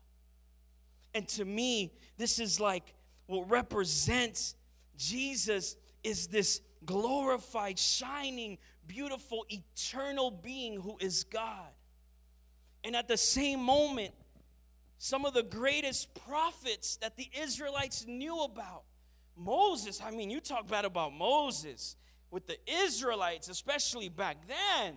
And 1.15 1.29
to 1.29 1.45
me, 1.45 1.93
this 2.17 2.39
is 2.39 2.59
like 2.59 2.95
what 3.27 3.51
represents 3.51 4.55
Jesus 4.97 5.77
is 6.03 6.29
this 6.29 6.63
glorified, 6.87 7.79
shining, 7.79 8.57
beautiful, 8.87 9.45
eternal 9.51 10.31
being 10.31 10.81
who 10.81 10.97
is 11.01 11.25
God. 11.25 11.69
And 12.83 12.97
at 12.97 13.09
the 13.09 13.17
same 13.17 13.61
moment, 13.61 14.15
some 15.03 15.25
of 15.25 15.33
the 15.33 15.43
greatest 15.43 16.15
prophets 16.27 16.97
that 16.97 17.17
the 17.17 17.27
Israelites 17.41 18.05
knew 18.07 18.43
about 18.43 18.83
Moses, 19.35 19.99
I 20.05 20.11
mean, 20.11 20.29
you 20.29 20.41
talk 20.41 20.69
bad 20.69 20.85
about 20.85 21.15
Moses 21.15 21.97
with 22.31 22.47
the 22.47 22.59
Israelites, 22.67 23.49
especially 23.49 24.11
back 24.11 24.37
then. 24.47 24.97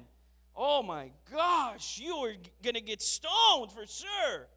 Oh 0.58 0.84
my 0.84 1.12
gosh, 1.32 1.98
you 2.00 2.20
were 2.20 2.34
going 2.62 2.74
to 2.74 2.82
get 2.82 3.02
stoned 3.02 3.72
for 3.72 3.88
sure. 3.88 4.50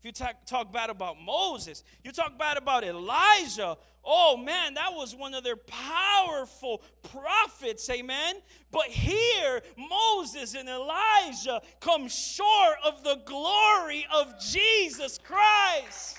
If 0.00 0.04
you 0.04 0.10
talk, 0.10 0.44
talk 0.46 0.72
bad 0.72 0.90
about 0.90 1.14
Moses, 1.16 1.84
you 2.02 2.10
talk 2.10 2.36
bad 2.36 2.56
about 2.56 2.82
Elijah. 2.82 3.76
Oh 4.10 4.38
man, 4.38 4.72
that 4.72 4.94
was 4.94 5.14
one 5.14 5.34
of 5.34 5.44
their 5.44 5.58
powerful 5.58 6.80
prophets, 7.02 7.90
amen. 7.90 8.36
But 8.70 8.86
here, 8.86 9.60
Moses 9.76 10.54
and 10.54 10.66
Elijah 10.66 11.60
come 11.78 12.08
short 12.08 12.76
of 12.86 13.04
the 13.04 13.20
glory 13.26 14.06
of 14.10 14.40
Jesus 14.40 15.18
Christ. 15.18 16.16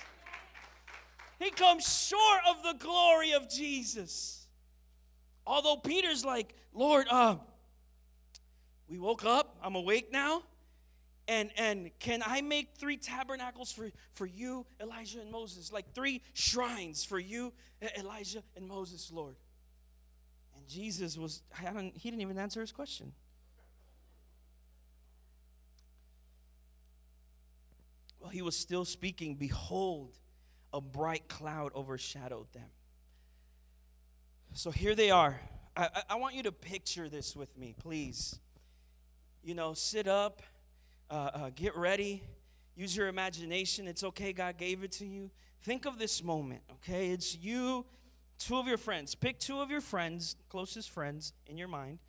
He 1.40 1.50
comes 1.50 2.08
short 2.08 2.42
of 2.48 2.62
the 2.62 2.74
glory 2.78 3.32
of 3.32 3.50
Jesus. 3.50 4.46
Although 5.48 5.78
Peter's 5.78 6.24
like, 6.24 6.54
Lord, 6.76 7.08
uh, 7.10 7.38
we 8.88 9.00
woke 9.00 9.26
up, 9.26 9.58
I'm 9.64 9.74
awake 9.74 10.12
now. 10.12 10.44
And, 11.30 11.52
and 11.58 11.92
can 12.00 12.24
I 12.26 12.42
make 12.42 12.70
three 12.76 12.98
tabernacles 12.98 13.72
for, 13.72 13.92
for 14.16 14.26
you, 14.26 14.66
Elijah 14.82 15.22
and 15.22 15.32
Moses? 15.32 15.72
Like 15.72 15.94
three 15.94 16.24
shrines 16.34 17.06
for 17.06 17.20
you, 17.20 17.54
Elijah 17.96 18.42
and 18.58 18.68
Moses, 18.68 19.12
Lord. 19.14 19.36
And 20.58 20.68
Jesus 20.68 21.20
was, 21.20 21.44
I 21.60 21.72
don't, 21.72 21.96
he 21.96 22.10
didn't 22.10 22.24
even 22.24 22.40
answer 22.40 22.62
his 22.62 22.72
question. 22.72 23.12
Well, 28.20 28.32
he 28.32 28.42
was 28.42 28.58
still 28.58 28.84
speaking. 28.84 29.36
Behold, 29.36 30.18
a 30.74 30.82
bright 30.82 31.28
cloud 31.28 31.74
overshadowed 31.76 32.52
them. 32.54 32.70
So 34.54 34.72
here 34.72 34.96
they 34.96 35.12
are. 35.12 35.40
I, 35.78 35.90
I, 36.10 36.16
want 36.16 36.34
you 36.34 36.42
to 36.44 36.52
picture 36.52 37.08
this 37.08 37.36
with 37.36 37.56
me, 37.56 37.76
please. 37.78 38.40
You 39.44 39.54
know, 39.54 39.74
sit 39.76 40.08
up, 40.08 40.42
uh, 41.10 41.14
uh, 41.34 41.50
get 41.56 41.76
ready, 41.76 42.24
use 42.76 42.96
your 42.96 43.08
imagination. 43.08 43.88
It's 43.88 44.04
okay, 44.04 44.34
God 44.34 44.58
gave 44.58 44.84
it 44.84 44.92
to 44.94 45.06
you. 45.06 45.32
Think 45.62 45.86
of 45.86 46.00
this 46.00 46.24
moment, 46.24 46.62
okay? 46.76 47.10
It's 47.10 47.36
you, 47.36 47.86
two 48.38 48.58
of 48.58 48.68
your 48.68 48.78
friends. 48.78 49.16
Pick 49.16 49.40
two 49.40 49.60
of 49.60 49.70
your 49.70 49.82
friends, 49.82 50.36
closest 50.50 50.90
friends 50.90 51.34
in 51.48 51.58
your 51.58 51.68
mind. 51.68 52.00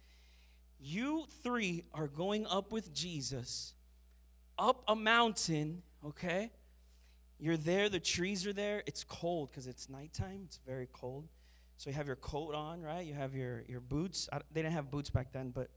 You 0.78 1.26
three 1.42 1.84
are 1.92 2.08
going 2.08 2.46
up 2.46 2.72
with 2.72 2.94
Jesus 2.94 3.74
up 4.58 4.84
a 4.86 4.94
mountain, 4.94 5.82
okay? 6.04 6.50
You're 7.38 7.56
there, 7.56 7.88
the 7.88 8.00
trees 8.00 8.46
are 8.46 8.52
there. 8.52 8.82
It's 8.86 9.02
cold 9.02 9.50
because 9.50 9.66
it's 9.66 9.88
nighttime, 9.88 10.42
it's 10.44 10.60
very 10.66 10.88
cold. 10.92 11.26
So 11.78 11.88
you 11.88 11.96
have 11.96 12.06
your 12.06 12.16
coat 12.16 12.54
on, 12.54 12.82
right? 12.82 13.06
You 13.06 13.14
have 13.14 13.34
your, 13.34 13.64
your 13.66 13.80
boots. 13.80 14.28
I, 14.30 14.40
they 14.52 14.60
didn't 14.60 14.74
have 14.74 14.90
boots 14.90 15.08
back 15.08 15.32
then, 15.32 15.50
but 15.50 15.70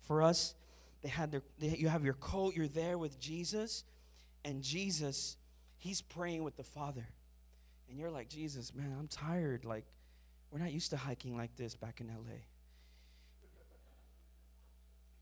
for 0.00 0.22
us, 0.22 0.54
they 1.06 1.10
had 1.12 1.30
their, 1.30 1.42
they, 1.60 1.68
you 1.68 1.86
have 1.86 2.04
your 2.04 2.14
coat, 2.14 2.56
you're 2.56 2.66
there 2.66 2.98
with 2.98 3.20
Jesus, 3.20 3.84
and 4.44 4.60
Jesus, 4.60 5.36
he's 5.76 6.02
praying 6.02 6.42
with 6.42 6.56
the 6.56 6.64
Father. 6.64 7.06
And 7.88 7.96
you're 7.96 8.10
like, 8.10 8.28
Jesus, 8.28 8.74
man, 8.74 8.92
I'm 8.98 9.06
tired. 9.06 9.64
Like, 9.64 9.84
we're 10.50 10.58
not 10.58 10.72
used 10.72 10.90
to 10.90 10.96
hiking 10.96 11.36
like 11.36 11.54
this 11.54 11.76
back 11.76 12.00
in 12.00 12.08
LA. 12.08 12.40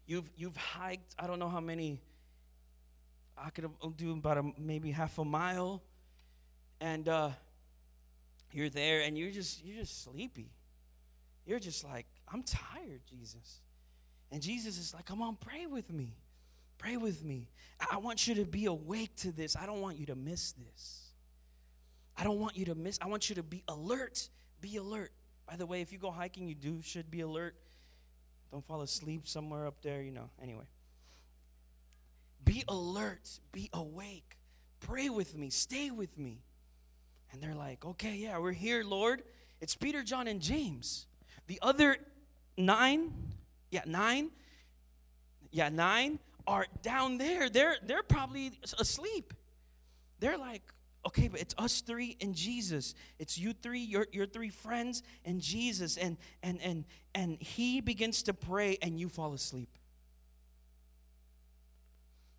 You've, 0.07 0.31
you've 0.39 0.57
hiked, 0.57 1.15
I 1.19 1.27
don't 1.27 1.39
know 1.39 1.51
how 1.51 1.61
many 1.61 2.01
I 3.37 3.51
could 3.51 3.69
do 3.99 4.13
about 4.13 4.39
a, 4.39 4.53
maybe 4.57 4.91
half 4.91 5.19
a 5.19 5.25
mile, 5.27 5.83
and 6.81 7.07
uh, 7.07 7.29
you're 8.53 8.71
there, 8.71 9.03
and 9.03 9.19
you're 9.19 9.33
just 9.33 9.63
you're 9.63 9.77
just 9.77 10.03
sleepy. 10.03 10.49
You're 11.45 11.59
just 11.59 11.85
like, 11.85 12.07
I'm 12.33 12.43
tired, 12.43 13.03
Jesus. 13.07 13.61
And 14.31 14.43
Jesus 14.43 14.79
is 14.79 14.95
like, 14.95 15.05
come 15.05 15.23
on, 15.23 15.37
pray 15.37 15.67
with 15.67 15.93
me. 15.93 16.17
Pray 16.79 16.97
with 16.97 17.25
me. 17.25 17.49
I 17.91 17.99
want 17.99 18.27
you 18.27 18.35
to 18.37 18.45
be 18.45 18.67
awake 18.67 19.15
to 19.17 19.33
this. 19.33 19.57
I 19.57 19.67
don't 19.67 19.81
want 19.81 19.99
you 19.99 20.07
to 20.07 20.15
miss 20.15 20.53
this. 20.53 21.01
I 22.17 22.25
don't 22.25 22.39
want 22.39 22.57
you 22.57 22.67
to 22.67 22.75
miss. 22.75 22.99
I 23.01 23.07
want 23.07 23.29
you 23.29 23.37
to 23.37 23.43
be 23.43 23.63
alert. 23.69 24.29
Be 24.61 24.77
alert. 24.77 25.13
By 25.49 25.57
the 25.57 25.67
way, 25.67 25.81
if 25.81 25.93
you 25.93 25.99
go 25.99 26.11
hiking, 26.11 26.49
you 26.49 26.55
do 26.55 26.81
should 26.83 27.11
be 27.11 27.21
alert. 27.21 27.55
Don't 28.51 28.67
fall 28.67 28.83
asleep 28.83 29.27
somewhere 29.27 29.67
up 29.67 29.83
there, 29.83 30.03
you 30.03 30.11
know. 30.11 30.31
Anyway. 30.43 30.65
Be 32.45 32.63
alert, 32.69 33.41
be 33.53 33.71
awake. 33.73 34.37
Pray 34.81 35.09
with 35.09 35.37
me, 35.37 35.51
stay 35.51 35.91
with 35.91 36.19
me. 36.19 36.41
And 37.33 37.43
they're 37.43 37.55
like, 37.55 37.85
okay, 37.85 38.15
yeah, 38.15 38.39
we're 38.39 38.53
here, 38.53 38.85
Lord. 38.85 39.23
It's 39.61 39.75
Peter, 39.75 40.03
John, 40.03 40.29
and 40.29 40.41
James. 40.41 41.07
The 41.47 41.59
other 41.63 41.97
nine, 42.57 43.13
yeah, 43.75 43.83
nine, 43.87 44.31
yeah, 45.51 45.69
nine 45.69 46.21
are 46.47 46.67
down 46.83 47.19
there. 47.19 47.51
They're 47.51 47.75
they're 47.85 48.05
probably 48.05 48.53
asleep. 48.79 49.35
They're 50.21 50.39
like, 50.39 50.63
okay, 51.05 51.27
but 51.27 51.41
it's 51.41 51.57
us 51.59 51.81
three 51.81 52.17
and 52.21 52.37
Jesus. 52.37 52.95
It's 53.19 53.37
you 53.37 53.53
three, 53.53 53.81
your, 53.81 54.07
your 54.13 54.27
three 54.27 54.51
friends, 54.51 55.03
and 55.25 55.41
Jesus. 55.41 55.97
And 55.97 56.19
and 56.41 56.63
and 56.63 56.85
and 57.17 57.37
he 57.43 57.81
begins 57.81 58.23
to 58.23 58.33
pray, 58.33 58.79
and 58.81 59.01
you 59.01 59.09
fall 59.09 59.35
asleep 59.35 59.69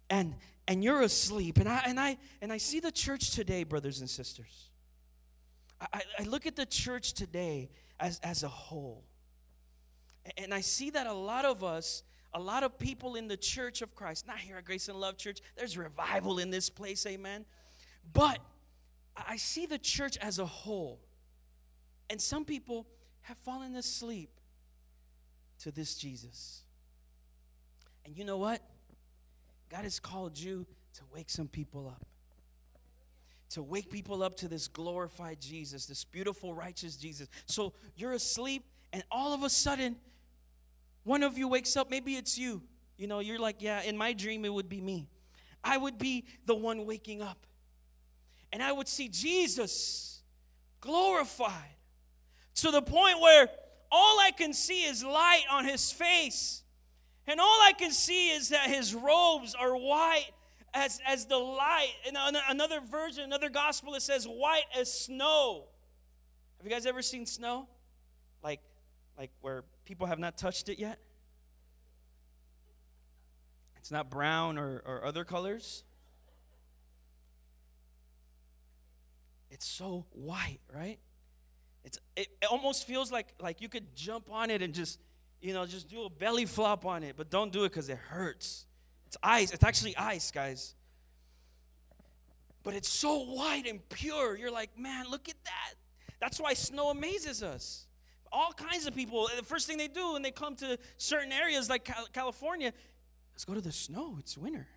and 0.10 0.36
and 0.68 0.84
you're 0.84 1.02
asleep 1.02 1.58
and 1.58 1.68
i 1.68 1.82
and 1.88 2.00
i 2.00 2.16
and 2.40 2.54
i 2.54 2.58
see 2.60 2.80
the 2.80 2.92
church 2.92 3.32
today 3.32 3.64
brothers 3.64 4.02
and 4.02 4.08
sisters 4.08 4.70
i, 5.82 6.02
I 6.20 6.24
look 6.26 6.46
at 6.46 6.56
the 6.56 6.66
church 6.68 7.14
today 7.14 7.72
as 8.00 8.20
as 8.24 8.44
a 8.44 8.48
whole 8.48 9.04
and 10.38 10.54
i 10.54 10.62
see 10.62 10.90
that 10.90 11.08
a 11.08 11.14
lot 11.14 11.46
of 11.46 11.64
us 11.64 12.04
a 12.34 12.40
lot 12.40 12.64
of 12.64 12.78
people 12.78 13.16
in 13.16 13.28
the 13.28 13.38
church 13.38 13.82
of 13.82 13.96
christ 13.96 14.28
not 14.28 14.38
here 14.38 14.58
at 14.58 14.66
grace 14.66 14.88
and 14.88 15.00
love 15.00 15.18
church 15.18 15.40
there's 15.56 15.78
revival 15.78 16.40
in 16.40 16.50
this 16.50 16.70
place 16.70 17.06
amen 17.06 17.46
but 18.14 18.40
i 19.16 19.38
see 19.38 19.66
the 19.66 19.78
church 19.78 20.18
as 20.18 20.40
a 20.40 20.46
whole 20.46 21.00
and 22.10 22.22
some 22.22 22.46
people 22.46 22.86
have 23.22 23.38
fallen 23.38 23.76
asleep 23.76 24.30
to 25.60 25.72
this 25.72 25.96
jesus 25.96 26.64
and 28.06 28.18
you 28.18 28.24
know 28.24 28.38
what 28.38 28.62
God 29.70 29.84
has 29.84 30.00
called 30.00 30.38
you 30.38 30.66
to 30.94 31.02
wake 31.14 31.30
some 31.30 31.48
people 31.48 31.88
up. 31.88 32.06
To 33.52 33.64
wake 33.64 33.90
people 33.90 34.24
up 34.24 34.38
to 34.38 34.48
this 34.48 34.68
glorified 34.68 35.40
Jesus, 35.40 35.86
this 35.86 36.04
beautiful, 36.04 36.54
righteous 36.54 36.96
Jesus. 36.96 37.28
So 37.46 37.74
you're 37.96 38.14
asleep, 38.14 38.64
and 38.94 39.04
all 39.12 39.34
of 39.34 39.44
a 39.44 39.50
sudden, 39.50 39.96
one 41.06 41.24
of 41.24 41.38
you 41.38 41.48
wakes 41.48 41.78
up. 41.78 41.90
Maybe 41.90 42.16
it's 42.16 42.38
you. 42.38 42.62
You 42.98 43.08
know, 43.08 43.20
you're 43.20 43.40
like, 43.40 43.62
yeah, 43.62 43.82
in 43.84 43.96
my 43.96 44.12
dream, 44.12 44.44
it 44.44 44.54
would 44.54 44.68
be 44.68 44.82
me. 44.82 45.08
I 45.64 45.78
would 45.78 45.98
be 45.98 46.26
the 46.46 46.56
one 46.56 46.86
waking 46.86 47.22
up. 47.22 47.46
And 48.52 48.62
I 48.62 48.72
would 48.72 48.88
see 48.88 49.08
Jesus 49.08 50.22
glorified 50.82 51.54
to 52.56 52.72
the 52.72 52.82
point 52.82 53.20
where 53.22 53.48
all 53.92 54.20
I 54.20 54.32
can 54.32 54.54
see 54.54 54.84
is 54.84 55.04
light 55.04 55.44
on 55.52 55.66
his 55.66 55.92
face. 55.92 56.64
And 57.28 57.40
all 57.40 57.62
I 57.62 57.74
can 57.74 57.92
see 57.92 58.32
is 58.32 58.50
that 58.50 58.68
his 58.68 58.96
robes 58.96 59.56
are 59.56 59.76
white 59.76 60.30
as, 60.74 61.00
as 61.08 61.26
the 61.26 61.38
light. 61.38 61.94
In 62.08 62.16
another 62.50 62.82
version, 62.82 63.24
another 63.24 63.50
gospel, 63.50 63.94
it 63.96 64.02
says 64.02 64.26
white 64.26 64.66
as 64.78 64.92
snow. 64.92 65.66
Have 66.58 66.66
you 66.66 66.72
guys 66.72 66.86
ever 66.86 67.02
seen 67.02 67.26
snow? 67.26 67.68
Like, 68.44 68.62
like 69.18 69.32
where 69.42 69.64
people 69.86 70.08
have 70.08 70.20
not 70.20 70.38
touched 70.38 70.70
it 70.70 70.80
yet? 70.80 71.00
It's 73.78 73.92
not 73.92 74.10
brown 74.10 74.58
or, 74.58 74.82
or 74.86 75.06
other 75.06 75.24
colors. 75.24 75.84
It's 79.52 79.66
so 79.68 80.06
white, 80.12 80.60
right? 80.74 80.98
It's, 81.84 82.00
it, 82.16 82.28
it 82.42 82.48
almost 82.48 82.88
feels 82.88 83.12
like, 83.12 83.28
like 83.40 83.62
you 83.62 83.70
could 83.70 83.96
jump 83.96 84.26
on 84.32 84.50
it 84.50 84.62
and 84.64 84.74
just, 84.74 85.00
you 85.40 85.54
know, 85.54 85.68
just 85.68 85.88
do 85.88 86.04
a 86.04 86.10
belly 86.10 86.46
flop 86.46 86.84
on 86.86 87.04
it, 87.04 87.16
but 87.16 87.30
don't 87.30 87.54
do 87.54 87.64
it 87.64 87.70
because 87.70 87.88
it 87.90 87.98
hurts. 87.98 88.66
It's 89.06 89.18
ice. 89.22 89.52
It's 89.52 89.64
actually 89.64 89.96
ice, 89.96 90.32
guys. 90.32 90.74
But 92.64 92.74
it's 92.74 92.90
so 92.90 93.20
white 93.20 93.68
and 93.68 93.88
pure. 93.90 94.36
You're 94.36 94.52
like, 94.52 94.78
man, 94.78 95.06
look 95.12 95.30
at 95.30 95.36
that. 95.44 95.76
That's 96.20 96.40
why 96.40 96.56
snow 96.56 96.90
amazes 96.90 97.44
us. 97.44 97.86
All 98.32 98.52
kinds 98.52 98.86
of 98.86 98.96
people, 98.96 99.30
the 99.36 99.44
first 99.44 99.68
thing 99.68 99.78
they 99.78 99.88
do 99.88 100.14
when 100.14 100.22
they 100.22 100.32
come 100.32 100.56
to 100.58 100.78
certain 100.98 101.32
areas 101.32 101.70
like 101.70 101.90
California, 102.14 102.74
let's 103.34 103.46
go 103.46 103.54
to 103.54 103.62
the 103.62 103.72
snow. 103.72 104.18
It's 104.20 104.38
winter. 104.38 104.68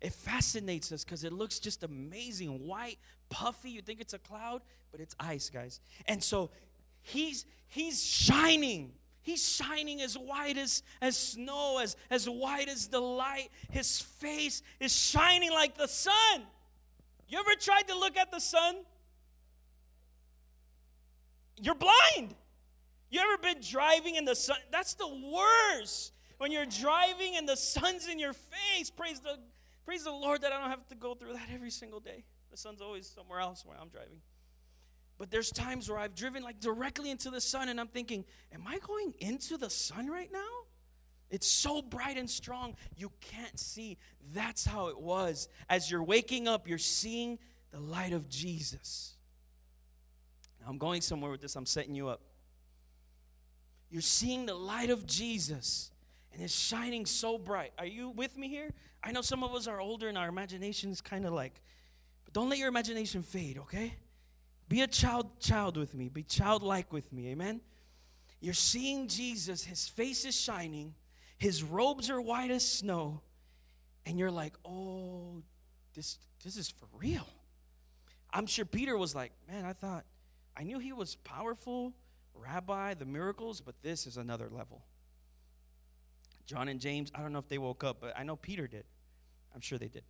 It 0.00 0.12
fascinates 0.12 0.92
us 0.92 1.02
because 1.02 1.24
it 1.24 1.32
looks 1.32 1.58
just 1.58 1.82
amazing, 1.82 2.66
white, 2.66 2.98
puffy. 3.30 3.70
You 3.70 3.80
think 3.80 4.00
it's 4.00 4.12
a 4.12 4.18
cloud, 4.18 4.62
but 4.92 5.00
it's 5.00 5.16
ice, 5.18 5.48
guys. 5.48 5.80
And 6.06 6.22
so 6.22 6.50
he's 7.00 7.46
he's 7.68 8.04
shining. 8.04 8.92
He's 9.22 9.48
shining 9.48 10.02
as 10.02 10.18
white 10.18 10.58
as, 10.58 10.82
as 11.00 11.16
snow, 11.16 11.78
as, 11.82 11.96
as 12.10 12.28
white 12.28 12.68
as 12.68 12.88
the 12.88 13.00
light. 13.00 13.48
His 13.70 13.98
face 13.98 14.62
is 14.78 14.94
shining 14.94 15.50
like 15.50 15.78
the 15.78 15.88
sun. 15.88 16.42
You 17.26 17.38
ever 17.38 17.54
tried 17.58 17.88
to 17.88 17.98
look 17.98 18.18
at 18.18 18.30
the 18.30 18.38
sun? 18.38 18.76
You're 21.56 21.74
blind. 21.74 22.34
You 23.14 23.20
ever 23.20 23.38
been 23.38 23.62
driving 23.62 24.16
in 24.16 24.24
the 24.24 24.34
sun? 24.34 24.56
That's 24.72 24.94
the 24.94 25.06
worst. 25.06 26.12
When 26.38 26.50
you're 26.50 26.66
driving 26.66 27.36
and 27.36 27.48
the 27.48 27.56
sun's 27.56 28.08
in 28.08 28.18
your 28.18 28.32
face, 28.32 28.90
praise 28.90 29.20
the 29.20 29.38
Praise 29.84 30.02
the 30.02 30.10
Lord 30.10 30.42
that 30.42 30.52
I 30.52 30.60
don't 30.60 30.70
have 30.70 30.84
to 30.88 30.96
go 30.96 31.14
through 31.14 31.34
that 31.34 31.48
every 31.52 31.70
single 31.70 32.00
day. 32.00 32.24
The 32.50 32.56
sun's 32.56 32.80
always 32.80 33.06
somewhere 33.06 33.38
else 33.38 33.64
when 33.64 33.76
I'm 33.80 33.88
driving. 33.88 34.20
But 35.16 35.30
there's 35.30 35.52
times 35.52 35.88
where 35.88 35.98
I've 35.98 36.16
driven 36.16 36.42
like 36.42 36.58
directly 36.58 37.10
into 37.10 37.30
the 37.30 37.40
sun 37.40 37.68
and 37.68 37.78
I'm 37.78 37.86
thinking, 37.86 38.24
am 38.52 38.64
I 38.66 38.78
going 38.78 39.14
into 39.20 39.58
the 39.58 39.70
sun 39.70 40.08
right 40.08 40.32
now? 40.32 40.40
It's 41.30 41.46
so 41.46 41.82
bright 41.82 42.16
and 42.16 42.28
strong, 42.28 42.74
you 42.96 43.12
can't 43.20 43.60
see. 43.60 43.96
That's 44.32 44.64
how 44.64 44.88
it 44.88 44.98
was. 44.98 45.48
As 45.68 45.88
you're 45.88 46.02
waking 46.02 46.48
up, 46.48 46.66
you're 46.66 46.78
seeing 46.78 47.38
the 47.70 47.78
light 47.78 48.12
of 48.12 48.28
Jesus. 48.28 49.14
Now, 50.60 50.66
I'm 50.70 50.78
going 50.78 51.00
somewhere 51.00 51.30
with 51.30 51.42
this, 51.42 51.54
I'm 51.54 51.66
setting 51.66 51.94
you 51.94 52.08
up. 52.08 52.22
You're 53.94 54.02
seeing 54.02 54.44
the 54.44 54.56
light 54.56 54.90
of 54.90 55.06
Jesus 55.06 55.92
and 56.32 56.42
it's 56.42 56.52
shining 56.52 57.06
so 57.06 57.38
bright. 57.38 57.72
Are 57.78 57.86
you 57.86 58.10
with 58.10 58.36
me 58.36 58.48
here? 58.48 58.72
I 59.04 59.12
know 59.12 59.20
some 59.20 59.44
of 59.44 59.54
us 59.54 59.68
are 59.68 59.80
older 59.80 60.08
and 60.08 60.18
our 60.18 60.28
imagination 60.28 60.90
is 60.90 61.00
kind 61.00 61.24
of 61.24 61.32
like, 61.32 61.62
but 62.24 62.34
don't 62.34 62.48
let 62.48 62.58
your 62.58 62.66
imagination 62.66 63.22
fade, 63.22 63.56
okay? 63.56 63.94
Be 64.68 64.80
a 64.80 64.88
child 64.88 65.38
child 65.38 65.76
with 65.76 65.94
me. 65.94 66.08
Be 66.08 66.24
childlike 66.24 66.92
with 66.92 67.12
me. 67.12 67.28
Amen. 67.28 67.60
You're 68.40 68.52
seeing 68.52 69.06
Jesus, 69.06 69.62
his 69.62 69.86
face 69.86 70.24
is 70.24 70.34
shining, 70.34 70.96
his 71.38 71.62
robes 71.62 72.10
are 72.10 72.20
white 72.20 72.50
as 72.50 72.68
snow, 72.68 73.20
and 74.06 74.18
you're 74.18 74.32
like, 74.32 74.56
"Oh, 74.64 75.40
this 75.94 76.18
this 76.42 76.56
is 76.56 76.68
for 76.68 76.88
real." 76.94 77.28
I'm 78.32 78.46
sure 78.46 78.64
Peter 78.64 78.98
was 78.98 79.14
like, 79.14 79.30
"Man, 79.46 79.64
I 79.64 79.72
thought 79.72 80.04
I 80.56 80.64
knew 80.64 80.80
he 80.80 80.92
was 80.92 81.14
powerful, 81.14 81.94
rabbi, 82.34 82.94
the 82.94 83.04
miracles, 83.04 83.60
but 83.60 83.74
this 83.82 84.06
is 84.06 84.16
another 84.16 84.48
level." 84.50 84.84
John 86.46 86.68
and 86.68 86.80
James, 86.80 87.10
I 87.14 87.22
don't 87.22 87.32
know 87.32 87.38
if 87.38 87.48
they 87.48 87.58
woke 87.58 87.84
up, 87.84 87.98
but 88.00 88.14
I 88.16 88.22
know 88.22 88.36
Peter 88.36 88.66
did. 88.66 88.84
I'm 89.54 89.60
sure 89.60 89.78
they 89.78 89.88
did. 89.88 90.04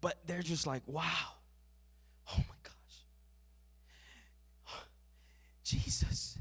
But 0.00 0.18
they're 0.26 0.42
just 0.42 0.66
like, 0.66 0.82
wow. 0.86 1.04
Oh 2.32 2.38
my 2.38 2.56
gosh. 2.62 2.74
Jesus. 5.64 6.38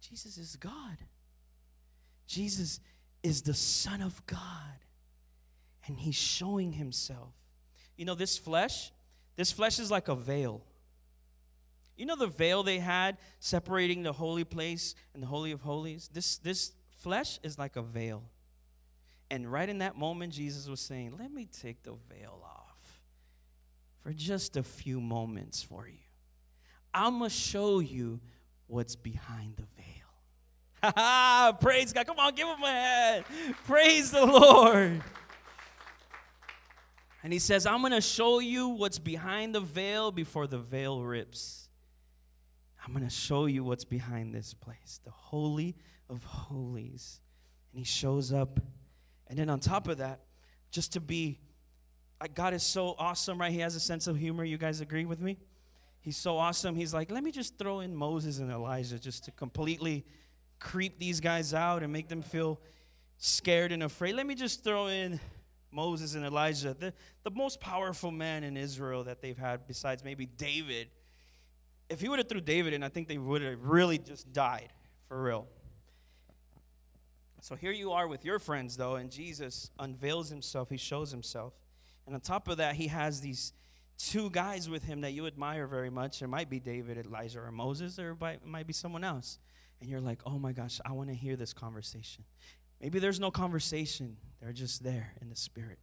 Jesus 0.00 0.36
is 0.36 0.56
God. 0.56 0.98
Jesus 2.26 2.80
is 3.22 3.42
the 3.42 3.54
Son 3.54 4.02
of 4.02 4.24
God. 4.26 4.40
And 5.86 5.98
he's 5.98 6.14
showing 6.14 6.72
himself. 6.72 7.32
You 7.96 8.04
know, 8.04 8.14
this 8.14 8.36
flesh, 8.36 8.90
this 9.36 9.52
flesh 9.52 9.78
is 9.78 9.90
like 9.90 10.08
a 10.08 10.14
veil. 10.14 10.62
You 11.96 12.06
know 12.06 12.16
the 12.16 12.26
veil 12.26 12.62
they 12.62 12.78
had 12.78 13.18
separating 13.38 14.02
the 14.02 14.12
holy 14.12 14.44
place 14.44 14.94
and 15.14 15.22
the 15.22 15.26
holy 15.26 15.52
of 15.52 15.60
holies? 15.60 16.10
This 16.12 16.38
this 16.38 16.72
flesh 16.98 17.38
is 17.42 17.58
like 17.58 17.76
a 17.76 17.82
veil. 17.82 18.24
And 19.30 19.50
right 19.50 19.68
in 19.68 19.78
that 19.78 19.96
moment, 19.96 20.32
Jesus 20.32 20.68
was 20.68 20.80
saying, 20.80 21.16
Let 21.18 21.32
me 21.32 21.46
take 21.46 21.82
the 21.82 21.94
veil 22.10 22.42
off 22.44 23.00
for 24.02 24.12
just 24.12 24.56
a 24.56 24.62
few 24.62 25.00
moments 25.00 25.62
for 25.62 25.88
you. 25.88 25.98
I'm 26.92 27.18
going 27.18 27.30
to 27.30 27.36
show 27.36 27.80
you 27.80 28.20
what's 28.66 28.94
behind 28.94 29.56
the 29.56 29.64
veil. 29.76 31.52
Praise 31.60 31.92
God. 31.92 32.06
Come 32.06 32.18
on, 32.18 32.34
give 32.34 32.46
him 32.46 32.62
a 32.62 32.66
hand. 32.66 33.24
Praise 33.66 34.10
the 34.10 34.24
Lord. 34.24 35.02
And 37.22 37.32
he 37.32 37.38
says, 37.38 37.66
I'm 37.66 37.80
going 37.80 37.92
to 37.92 38.02
show 38.02 38.38
you 38.38 38.68
what's 38.68 38.98
behind 38.98 39.54
the 39.54 39.60
veil 39.60 40.12
before 40.12 40.46
the 40.46 40.58
veil 40.58 41.02
rips. 41.02 41.70
I'm 42.84 42.92
going 42.92 43.04
to 43.04 43.10
show 43.10 43.46
you 43.46 43.64
what's 43.64 43.84
behind 43.84 44.34
this 44.34 44.54
place, 44.54 45.00
the 45.04 45.10
Holy 45.10 45.74
of 46.10 46.22
Holies. 46.24 47.20
And 47.72 47.78
he 47.78 47.84
shows 47.84 48.32
up 48.32 48.60
and 49.26 49.38
then 49.38 49.48
on 49.48 49.60
top 49.60 49.88
of 49.88 49.98
that, 49.98 50.20
just 50.70 50.92
to 50.92 51.00
be, 51.00 51.38
like, 52.20 52.34
God 52.34 52.54
is 52.54 52.62
so 52.62 52.94
awesome, 52.98 53.40
right? 53.40 53.52
He 53.52 53.60
has 53.60 53.74
a 53.74 53.80
sense 53.80 54.06
of 54.06 54.16
humor. 54.16 54.44
You 54.44 54.58
guys 54.58 54.80
agree 54.80 55.04
with 55.04 55.20
me? 55.20 55.38
He's 56.00 56.16
so 56.16 56.36
awesome. 56.36 56.76
He's 56.76 56.92
like, 56.92 57.10
let 57.10 57.24
me 57.24 57.30
just 57.30 57.58
throw 57.58 57.80
in 57.80 57.94
Moses 57.94 58.38
and 58.38 58.50
Elijah 58.50 58.98
just 58.98 59.24
to 59.24 59.30
completely 59.30 60.04
creep 60.60 60.98
these 60.98 61.20
guys 61.20 61.54
out 61.54 61.82
and 61.82 61.92
make 61.92 62.08
them 62.08 62.22
feel 62.22 62.60
scared 63.16 63.72
and 63.72 63.82
afraid. 63.82 64.14
Let 64.14 64.26
me 64.26 64.34
just 64.34 64.62
throw 64.62 64.88
in 64.88 65.18
Moses 65.70 66.14
and 66.14 66.24
Elijah, 66.24 66.76
the, 66.78 66.92
the 67.24 67.30
most 67.30 67.60
powerful 67.60 68.10
man 68.10 68.44
in 68.44 68.56
Israel 68.56 69.04
that 69.04 69.22
they've 69.22 69.36
had, 69.36 69.66
besides 69.66 70.04
maybe 70.04 70.26
David. 70.26 70.88
If 71.88 72.00
he 72.00 72.08
would 72.08 72.18
have 72.18 72.28
threw 72.28 72.40
David 72.40 72.72
in, 72.72 72.82
I 72.82 72.88
think 72.88 73.08
they 73.08 73.18
would 73.18 73.42
have 73.42 73.62
really 73.62 73.98
just 73.98 74.32
died 74.32 74.72
for 75.08 75.22
real. 75.22 75.46
So 77.40 77.54
here 77.56 77.72
you 77.72 77.92
are 77.92 78.08
with 78.08 78.24
your 78.24 78.38
friends, 78.38 78.76
though, 78.76 78.94
and 78.94 79.10
Jesus 79.10 79.70
unveils 79.78 80.30
himself, 80.30 80.70
he 80.70 80.78
shows 80.78 81.10
himself. 81.10 81.52
And 82.06 82.14
on 82.14 82.20
top 82.20 82.48
of 82.48 82.56
that, 82.56 82.74
he 82.74 82.86
has 82.86 83.20
these 83.20 83.52
two 83.98 84.30
guys 84.30 84.68
with 84.68 84.84
him 84.84 85.02
that 85.02 85.12
you 85.12 85.26
admire 85.26 85.66
very 85.66 85.90
much. 85.90 86.22
It 86.22 86.28
might 86.28 86.48
be 86.48 86.58
David, 86.58 86.96
Elijah, 86.96 87.40
or 87.40 87.52
Moses, 87.52 87.98
or 87.98 88.16
it 88.22 88.46
might 88.46 88.66
be 88.66 88.72
someone 88.72 89.04
else. 89.04 89.38
And 89.80 89.90
you're 89.90 90.00
like, 90.00 90.20
oh 90.24 90.38
my 90.38 90.52
gosh, 90.52 90.80
I 90.86 90.92
want 90.92 91.10
to 91.10 91.14
hear 91.14 91.36
this 91.36 91.52
conversation. 91.52 92.24
Maybe 92.80 92.98
there's 92.98 93.20
no 93.20 93.30
conversation, 93.30 94.16
they're 94.40 94.52
just 94.52 94.82
there 94.82 95.12
in 95.20 95.28
the 95.28 95.36
spirit. 95.36 95.78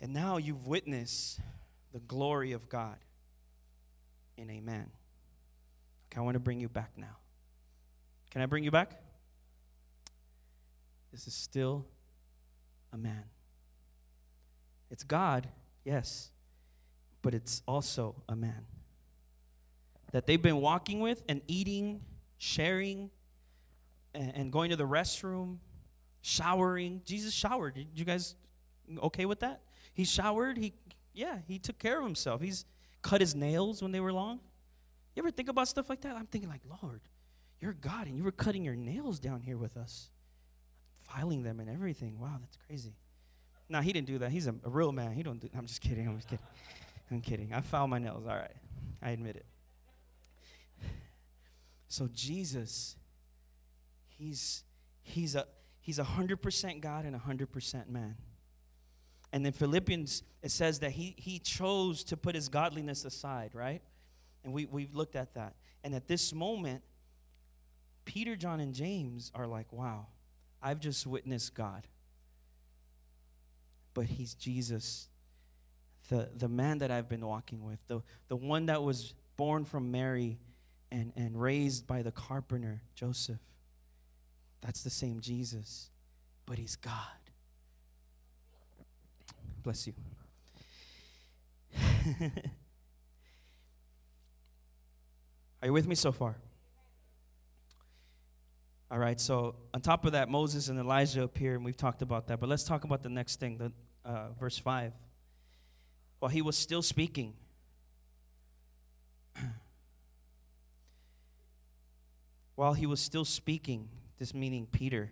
And 0.00 0.12
now 0.12 0.36
you've 0.36 0.66
witnessed 0.66 1.40
the 1.92 2.00
glory 2.00 2.52
of 2.52 2.68
God 2.68 2.98
in 4.38 4.48
a 4.50 4.60
man. 4.60 4.90
Okay, 6.06 6.20
I 6.20 6.24
want 6.24 6.36
to 6.36 6.40
bring 6.40 6.60
you 6.60 6.68
back 6.68 6.92
now. 6.96 7.16
Can 8.30 8.40
I 8.40 8.46
bring 8.46 8.64
you 8.64 8.70
back? 8.70 8.92
This 11.12 11.26
is 11.26 11.34
still 11.34 11.84
a 12.92 12.96
man. 12.96 13.24
It's 14.90 15.02
God, 15.02 15.48
yes, 15.84 16.30
but 17.20 17.34
it's 17.34 17.62
also 17.66 18.22
a 18.28 18.36
man 18.36 18.64
that 20.12 20.26
they've 20.26 20.40
been 20.40 20.60
walking 20.60 21.00
with 21.00 21.22
and 21.28 21.42
eating, 21.46 22.00
sharing, 22.38 23.10
and, 24.14 24.50
going 24.50 24.70
to 24.70 24.76
the 24.76 24.86
restroom, 24.86 25.58
showering. 26.22 27.02
Jesus 27.04 27.34
showered. 27.34 27.74
Did 27.74 27.86
you 27.94 28.04
guys 28.04 28.34
okay 29.02 29.26
with 29.26 29.40
that? 29.40 29.60
He 29.92 30.04
showered. 30.04 30.56
He, 30.56 30.72
yeah, 31.12 31.38
he 31.46 31.58
took 31.58 31.78
care 31.78 31.98
of 31.98 32.04
himself. 32.04 32.40
He's 32.40 32.64
cut 33.08 33.20
his 33.20 33.34
nails 33.34 33.82
when 33.82 33.92
they 33.92 34.00
were 34.00 34.12
long. 34.12 34.40
You 35.14 35.22
ever 35.22 35.30
think 35.30 35.48
about 35.48 35.68
stuff 35.68 35.88
like 35.88 36.02
that? 36.02 36.14
I'm 36.16 36.26
thinking 36.26 36.50
like, 36.50 36.60
Lord, 36.82 37.00
you're 37.60 37.72
God, 37.72 38.06
and 38.06 38.16
you 38.16 38.22
were 38.22 38.32
cutting 38.32 38.64
your 38.64 38.76
nails 38.76 39.18
down 39.18 39.40
here 39.40 39.56
with 39.56 39.76
us 39.76 40.10
filing 41.08 41.42
them 41.42 41.60
and 41.60 41.70
everything. 41.70 42.18
Wow, 42.18 42.36
that's 42.40 42.56
crazy. 42.66 42.94
No, 43.68 43.80
he 43.80 43.92
didn't 43.92 44.06
do 44.06 44.18
that. 44.18 44.30
He's 44.30 44.46
a, 44.46 44.54
a 44.64 44.70
real 44.70 44.92
man. 44.92 45.12
He 45.12 45.22
don't 45.22 45.40
do 45.40 45.48
I'm 45.56 45.66
just 45.66 45.80
kidding. 45.80 46.06
I'm 46.06 46.16
just 46.16 46.28
kidding. 46.28 46.44
I'm 47.10 47.20
kidding. 47.20 47.52
I 47.52 47.60
filed 47.60 47.90
my 47.90 47.98
nails. 47.98 48.26
All 48.26 48.36
right. 48.36 48.56
I 49.02 49.10
admit 49.10 49.36
it. 49.36 49.46
So 51.88 52.08
Jesus, 52.12 52.96
he's 54.06 54.64
he's 55.02 55.34
a 55.34 55.46
he's 55.80 55.98
a 55.98 56.04
hundred 56.04 56.42
percent 56.42 56.82
God 56.82 57.06
and 57.06 57.14
a 57.14 57.18
hundred 57.18 57.50
percent 57.50 57.90
man. 57.90 58.16
And 59.32 59.46
in 59.46 59.52
Philippians, 59.52 60.22
it 60.42 60.50
says 60.50 60.78
that 60.80 60.92
he 60.92 61.14
he 61.18 61.38
chose 61.38 62.02
to 62.04 62.16
put 62.16 62.34
his 62.34 62.48
godliness 62.48 63.04
aside, 63.04 63.50
right? 63.54 63.82
And 64.44 64.52
we, 64.52 64.66
we've 64.66 64.94
looked 64.94 65.16
at 65.16 65.34
that. 65.34 65.54
And 65.84 65.94
at 65.94 66.08
this 66.08 66.32
moment, 66.32 66.82
Peter, 68.04 68.36
John, 68.36 68.60
and 68.60 68.72
James 68.72 69.30
are 69.34 69.46
like, 69.46 69.70
wow, 69.72 70.06
I've 70.62 70.80
just 70.80 71.06
witnessed 71.06 71.54
God. 71.54 71.86
But 73.92 74.06
he's 74.06 74.34
Jesus, 74.34 75.08
the, 76.08 76.30
the 76.34 76.48
man 76.48 76.78
that 76.78 76.90
I've 76.90 77.08
been 77.08 77.26
walking 77.26 77.64
with, 77.64 77.86
the, 77.88 78.00
the 78.28 78.36
one 78.36 78.66
that 78.66 78.82
was 78.82 79.12
born 79.36 79.64
from 79.64 79.90
Mary 79.90 80.38
and, 80.90 81.12
and 81.16 81.40
raised 81.40 81.86
by 81.86 82.02
the 82.02 82.12
carpenter, 82.12 82.80
Joseph. 82.94 83.40
That's 84.62 84.82
the 84.82 84.90
same 84.90 85.20
Jesus, 85.20 85.90
but 86.46 86.58
he's 86.58 86.76
God. 86.76 86.92
Bless 89.68 89.86
you. 89.86 89.92
Are 95.60 95.66
you 95.66 95.74
with 95.74 95.86
me 95.86 95.94
so 95.94 96.10
far? 96.10 96.36
All 98.90 98.98
right, 98.98 99.20
so 99.20 99.56
on 99.74 99.82
top 99.82 100.06
of 100.06 100.12
that, 100.12 100.30
Moses 100.30 100.70
and 100.70 100.78
Elijah 100.78 101.22
appear, 101.22 101.54
and 101.54 101.66
we've 101.66 101.76
talked 101.76 102.00
about 102.00 102.28
that. 102.28 102.40
But 102.40 102.48
let's 102.48 102.64
talk 102.64 102.84
about 102.84 103.02
the 103.02 103.10
next 103.10 103.40
thing, 103.40 103.58
the, 103.58 103.70
uh, 104.06 104.28
verse 104.40 104.56
5. 104.56 104.94
While 106.20 106.30
he 106.30 106.40
was 106.40 106.56
still 106.56 106.80
speaking, 106.80 107.34
while 112.54 112.72
he 112.72 112.86
was 112.86 113.00
still 113.00 113.26
speaking, 113.26 113.90
this 114.18 114.32
meaning 114.32 114.66
Peter, 114.72 115.10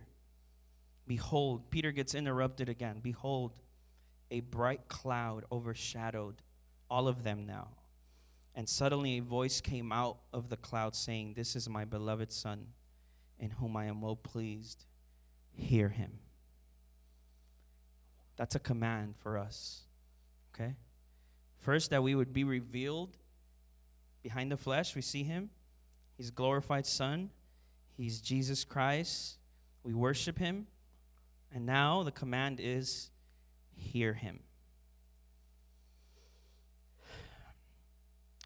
behold, 1.07 1.71
Peter 1.71 1.93
gets 1.93 2.15
interrupted 2.15 2.71
again. 2.71 3.01
Behold, 3.03 3.53
a 4.31 4.41
bright 4.41 4.89
cloud 4.89 5.45
overshadowed 5.51 6.43
all 6.91 7.09
of 7.09 7.23
them 7.23 7.47
now. 7.47 7.69
And 8.55 8.69
suddenly 8.69 9.19
a 9.19 9.23
voice 9.23 9.61
came 9.61 9.93
out 9.93 10.19
of 10.33 10.49
the 10.49 10.57
cloud 10.57 10.97
saying, 10.97 11.35
This 11.35 11.57
is 11.57 11.69
my 11.69 11.85
beloved 11.85 12.33
Son, 12.33 12.69
in 13.39 13.51
whom 13.51 13.77
I 13.77 13.85
am 13.85 14.01
well 14.01 14.17
pleased. 14.17 14.87
Hear 15.53 15.91
him. 15.91 16.19
That's 18.37 18.55
a 18.55 18.59
command 18.59 19.15
for 19.19 19.39
us. 19.39 19.83
Okay? 20.55 20.75
First, 21.59 21.91
that 21.91 22.03
we 22.03 22.15
would 22.15 22.33
be 22.33 22.45
revealed 22.45 23.17
behind 24.23 24.53
the 24.53 24.57
flesh. 24.57 24.95
We 24.95 25.03
see 25.03 25.23
him. 25.23 25.51
He's 26.17 26.31
glorified 26.31 26.87
Son. 26.87 27.31
He's 27.97 28.21
Jesus 28.21 28.65
Christ. 28.65 29.39
We 29.83 29.95
worship 29.95 30.39
him. 30.39 30.67
And 31.53 31.67
now 31.67 32.03
the 32.03 32.11
command 32.11 32.59
is 32.61 33.11
hear 33.77 34.13
him. 34.13 34.41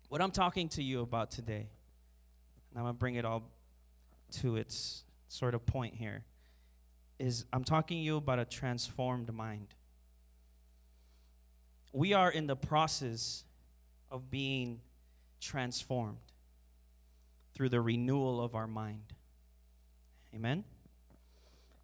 What 0.09 0.21
I'm 0.21 0.33
talking 0.33 0.69
to 0.71 0.83
you 0.83 1.01
about 1.01 1.31
today, 1.31 1.69
and 2.71 2.77
I'm 2.77 2.83
going 2.83 2.95
to 2.95 2.99
bring 2.99 3.15
it 3.15 3.25
all 3.25 3.45
to 4.41 4.57
its 4.57 5.05
sort 5.29 5.55
of 5.55 5.65
point 5.65 5.95
here, 5.95 6.25
is 7.19 7.45
I'm 7.53 7.65
talking 7.65 7.99
to 7.99 8.03
you 8.03 8.17
about 8.17 8.39
a 8.39 8.45
transformed 8.45 9.33
mind. 9.33 9.69
We 11.93 12.13
are 12.13 12.31
in 12.31 12.47
the 12.47 12.57
process 12.57 13.45
of 14.11 14.31
being 14.31 14.81
transformed 15.41 16.19
through 17.55 17.69
the 17.69 17.81
renewal 17.81 18.43
of 18.43 18.55
our 18.55 18.67
mind. 18.67 19.13
Amen? 20.35 20.65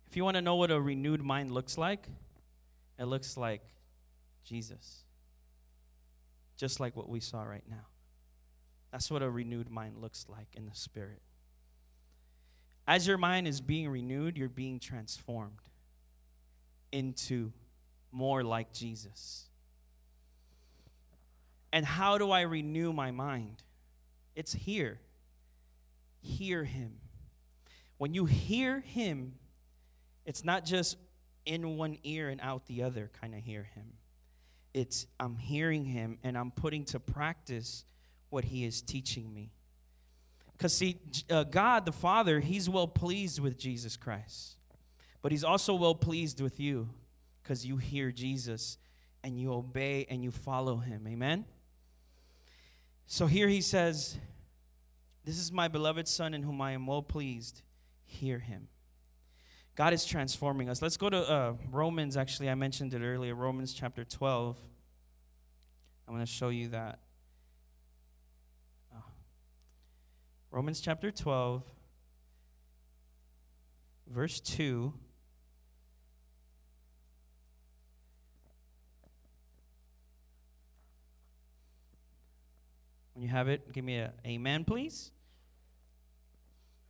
If 0.09 0.17
you 0.17 0.25
want 0.25 0.37
to 0.37 0.43
know 0.43 0.57
what 0.57 0.71
a 0.71 0.81
renewed 0.81 1.23
mind 1.23 1.51
looks 1.51 1.77
like, 1.77 2.09
it 2.99 3.05
looks 3.05 3.37
like 3.37 3.63
Jesus, 4.45 5.05
just 6.57 6.81
like 6.81 6.97
what 6.97 7.09
we 7.09 7.21
saw 7.21 7.43
right 7.43 7.65
now. 7.69 7.87
That's 8.93 9.11
what 9.11 9.23
a 9.23 9.31
renewed 9.31 9.71
mind 9.71 9.99
looks 9.99 10.27
like 10.29 10.49
in 10.55 10.67
the 10.67 10.75
spirit. 10.75 11.21
As 12.87 13.07
your 13.07 13.19
mind 13.19 13.49
is 13.49 13.61
being 13.61 13.89
renewed, 13.89 14.39
you're 14.39 14.49
being 14.49 14.79
transformed 14.79 15.59
into 16.93 17.53
more 18.13 18.43
like 18.45 18.73
Jesus. 18.73 19.49
And 21.73 21.85
how 21.85 22.17
do 22.17 22.31
I 22.31 22.43
renew 22.43 22.93
my 22.93 23.11
mind? 23.11 23.63
It's 24.35 24.53
here. 24.53 25.01
Hear 26.23 26.65
Him. 26.65 26.93
When 27.99 28.15
you 28.15 28.25
hear 28.25 28.81
Him, 28.81 29.35
it's 30.25 30.45
not 30.45 30.65
just 30.65 30.97
in 31.47 31.77
one 31.77 31.97
ear 32.05 32.29
and 32.29 32.41
out 32.41 32.67
the 32.67 32.83
other 32.83 33.11
kind 33.21 33.35
of 33.35 33.41
hear 33.41 33.63
Him. 33.63 33.95
It's 34.75 35.07
I'm 35.19 35.37
hearing 35.37 35.85
Him 35.85 36.19
and 36.23 36.37
I'm 36.37 36.51
putting 36.51 36.85
to 36.87 37.01
practice 37.01 37.85
what 38.31 38.45
he 38.45 38.65
is 38.65 38.83
teaching 38.83 39.33
me. 39.33 39.51
Because, 40.53 40.73
see, 40.73 40.99
uh, 41.31 41.45
God 41.45 41.85
the 41.85 41.93
Father, 41.93 42.41
he's 42.41 42.69
well 42.69 42.89
pleased 42.89 43.41
with 43.41 43.59
Jesus 43.59 43.97
Christ. 43.97 44.57
But 45.23 45.33
he's 45.33 45.45
also 45.45 45.75
well 45.75 45.95
pleased 45.95 46.41
with 46.41 46.59
you 46.59 46.89
because 47.43 47.67
you 47.67 47.77
hear 47.77 48.11
Jesus 48.11 48.79
and 49.23 49.39
you 49.39 49.53
obey 49.53 50.07
and 50.09 50.23
you 50.23 50.31
follow 50.31 50.77
him. 50.77 51.07
Amen? 51.07 51.45
So 53.07 53.27
here 53.27 53.49
he 53.49 53.61
says, 53.61 54.17
This 55.25 55.39
is 55.39 55.53
my 55.53 55.69
beloved 55.69 56.09
Son 56.09 56.33
in 56.33 56.43
whom 56.43 56.61
I 56.61 56.73
am 56.73 56.87
well 56.87 57.03
pleased. 57.03 57.63
Hear 58.05 58.39
him. 58.39 58.69
God 59.77 59.93
is 59.93 60.07
transforming 60.07 60.71
us. 60.71 60.81
Let's 60.81 60.97
go 60.97 61.11
to 61.11 61.19
uh, 61.19 61.53
Romans, 61.71 62.17
actually, 62.17 62.49
I 62.49 62.55
mentioned 62.55 62.95
it 62.95 63.03
earlier, 63.03 63.35
Romans 63.35 63.75
chapter 63.75 64.05
12. 64.05 64.57
I'm 66.09 66.15
going 66.15 66.25
to 66.25 66.33
show 66.33 66.49
you 66.49 66.69
that. 66.69 66.99
Romans 70.51 70.81
chapter 70.81 71.11
12, 71.11 71.63
verse 74.07 74.41
2. 74.41 74.95
When 83.13 83.23
you 83.23 83.29
have 83.29 83.49
it, 83.49 83.71
give 83.73 83.85
me 83.85 83.99
a 83.99 84.15
amen, 84.27 84.65
please. 84.65 85.11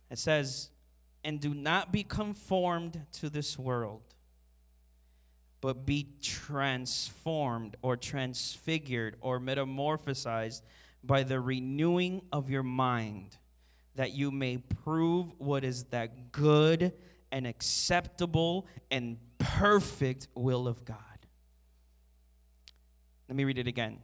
It 0.09 0.19
says, 0.19 0.69
And 1.27 1.41
do 1.41 1.53
not 1.53 1.91
be 1.91 2.03
conformed 2.03 3.05
to 3.19 3.29
this 3.29 3.59
world, 3.59 4.15
but 5.59 5.85
be 5.85 6.07
transformed 6.21 7.75
or 7.81 7.97
transfigured 7.97 9.17
or 9.19 9.37
metamorphosized 9.37 10.61
by 11.03 11.23
the 11.23 11.41
renewing 11.41 12.21
of 12.31 12.49
your 12.49 12.63
mind 12.63 13.35
that 13.95 14.13
you 14.13 14.31
may 14.31 14.55
prove 14.85 15.33
what 15.37 15.65
is 15.65 15.83
that 15.85 16.31
good 16.31 16.93
and 17.29 17.45
acceptable 17.45 18.65
and 18.89 19.17
perfect 19.37 20.29
will 20.33 20.65
of 20.65 20.85
God. 20.85 20.97
Let 23.27 23.35
me 23.35 23.43
read 23.43 23.57
it 23.57 23.67
again. 23.67 23.99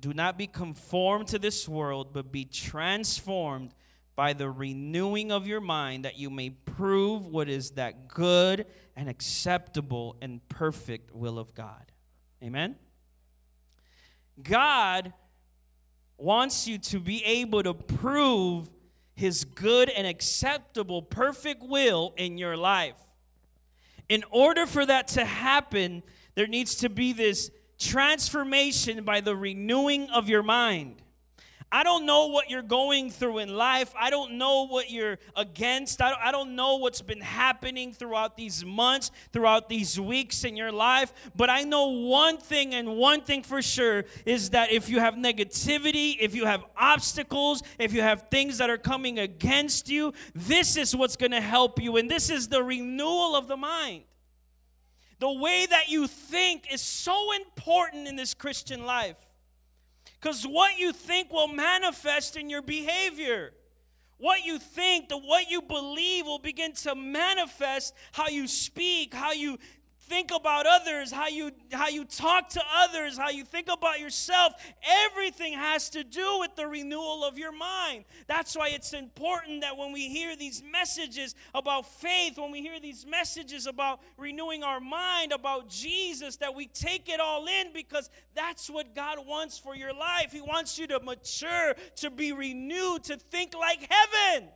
Do 0.00 0.14
not 0.14 0.38
be 0.38 0.46
conformed 0.46 1.28
to 1.28 1.38
this 1.38 1.68
world, 1.68 2.14
but 2.14 2.32
be 2.32 2.46
transformed 2.46 3.74
by 4.18 4.32
the 4.32 4.50
renewing 4.50 5.30
of 5.30 5.46
your 5.46 5.60
mind, 5.60 6.04
that 6.04 6.18
you 6.18 6.28
may 6.28 6.50
prove 6.50 7.28
what 7.28 7.48
is 7.48 7.70
that 7.70 8.08
good 8.08 8.66
and 8.96 9.08
acceptable 9.08 10.16
and 10.20 10.40
perfect 10.48 11.14
will 11.14 11.38
of 11.38 11.54
God. 11.54 11.92
Amen? 12.42 12.74
God 14.42 15.12
wants 16.16 16.66
you 16.66 16.78
to 16.78 16.98
be 16.98 17.24
able 17.24 17.62
to 17.62 17.72
prove 17.72 18.68
his 19.14 19.44
good 19.44 19.88
and 19.88 20.04
acceptable, 20.04 21.00
perfect 21.00 21.62
will 21.62 22.12
in 22.16 22.38
your 22.38 22.56
life. 22.56 22.98
In 24.08 24.24
order 24.32 24.66
for 24.66 24.84
that 24.84 25.06
to 25.08 25.24
happen, 25.24 26.02
there 26.34 26.48
needs 26.48 26.74
to 26.78 26.88
be 26.88 27.12
this 27.12 27.52
transformation 27.78 29.04
by 29.04 29.20
the 29.20 29.36
renewing 29.36 30.10
of 30.10 30.28
your 30.28 30.42
mind. 30.42 31.02
I 31.70 31.82
don't 31.82 32.06
know 32.06 32.28
what 32.28 32.48
you're 32.48 32.62
going 32.62 33.10
through 33.10 33.38
in 33.38 33.54
life. 33.54 33.92
I 33.98 34.08
don't 34.08 34.38
know 34.38 34.66
what 34.66 34.90
you're 34.90 35.18
against. 35.36 36.00
I 36.00 36.32
don't, 36.32 36.48
know 36.48 36.76
what's 36.76 37.02
been 37.02 37.20
happening 37.20 37.92
throughout 37.92 38.36
these 38.36 38.64
months, 38.64 39.10
throughout 39.32 39.68
these 39.68 40.00
weeks 40.00 40.44
in 40.44 40.56
your 40.56 40.72
life. 40.72 41.12
But 41.36 41.50
I 41.50 41.62
know 41.62 41.88
one 41.88 42.38
thing, 42.38 42.74
and 42.74 42.96
one 42.96 43.20
thing 43.20 43.42
for 43.42 43.60
sure 43.60 44.04
is 44.24 44.50
that 44.50 44.72
if 44.72 44.88
you 44.88 44.98
have 45.00 45.14
negativity, 45.14 46.16
if 46.18 46.34
you 46.34 46.46
have 46.46 46.64
obstacles, 46.74 47.62
if 47.78 47.92
you 47.92 48.00
have 48.00 48.28
things 48.30 48.58
that 48.58 48.70
are 48.70 48.78
coming 48.78 49.18
against 49.18 49.90
you, 49.90 50.14
this 50.34 50.76
is 50.76 50.96
what's 50.96 51.16
going 51.16 51.32
to 51.32 51.40
help 51.40 51.82
you. 51.82 51.98
And 51.98 52.10
this 52.10 52.30
is 52.30 52.48
the 52.48 52.62
renewal 52.62 53.36
of 53.36 53.46
the 53.46 53.56
mind. 53.56 54.04
The 55.18 55.32
way 55.32 55.66
that 55.66 55.90
you 55.90 56.06
think 56.06 56.72
is 56.72 56.80
so 56.80 57.32
important 57.34 58.08
in 58.08 58.16
this 58.16 58.32
Christian 58.32 58.86
life. 58.86 59.18
Because 60.20 60.44
what 60.44 60.78
you 60.78 60.92
think 60.92 61.32
will 61.32 61.48
manifest 61.48 62.36
in 62.36 62.50
your 62.50 62.62
behavior. 62.62 63.52
What 64.18 64.44
you 64.44 64.58
think, 64.58 65.08
the 65.08 65.16
what 65.16 65.48
you 65.48 65.62
believe 65.62 66.26
will 66.26 66.40
begin 66.40 66.72
to 66.72 66.96
manifest 66.96 67.94
how 68.10 68.28
you 68.28 68.48
speak, 68.48 69.14
how 69.14 69.30
you 69.30 69.58
think 70.08 70.30
about 70.34 70.66
others, 70.66 71.12
how 71.12 71.28
you 71.28 71.50
how 71.72 71.88
you 71.88 72.04
talk 72.04 72.48
to 72.50 72.62
others, 72.74 73.18
how 73.18 73.28
you 73.28 73.44
think 73.44 73.68
about 73.70 74.00
yourself, 74.00 74.54
everything 75.06 75.52
has 75.52 75.90
to 75.90 76.02
do 76.02 76.38
with 76.40 76.56
the 76.56 76.66
renewal 76.66 77.24
of 77.24 77.38
your 77.38 77.52
mind. 77.52 78.04
That's 78.26 78.56
why 78.56 78.68
it's 78.68 78.92
important 78.92 79.60
that 79.60 79.76
when 79.76 79.92
we 79.92 80.08
hear 80.08 80.36
these 80.36 80.62
messages 80.62 81.34
about 81.54 81.86
faith, 81.86 82.38
when 82.38 82.50
we 82.50 82.62
hear 82.62 82.80
these 82.80 83.06
messages 83.06 83.66
about 83.66 84.00
renewing 84.16 84.64
our 84.64 84.80
mind, 84.80 85.32
about 85.32 85.68
Jesus, 85.68 86.36
that 86.36 86.54
we 86.54 86.66
take 86.66 87.08
it 87.08 87.20
all 87.20 87.46
in 87.46 87.72
because 87.72 88.10
that's 88.34 88.70
what 88.70 88.94
God 88.94 89.18
wants 89.26 89.58
for 89.58 89.76
your 89.76 89.92
life. 89.92 90.32
He 90.32 90.40
wants 90.40 90.78
you 90.78 90.86
to 90.88 91.00
mature, 91.00 91.74
to 91.96 92.10
be 92.10 92.32
renewed, 92.32 93.04
to 93.04 93.16
think 93.16 93.54
like 93.54 93.88
heaven 93.90 94.48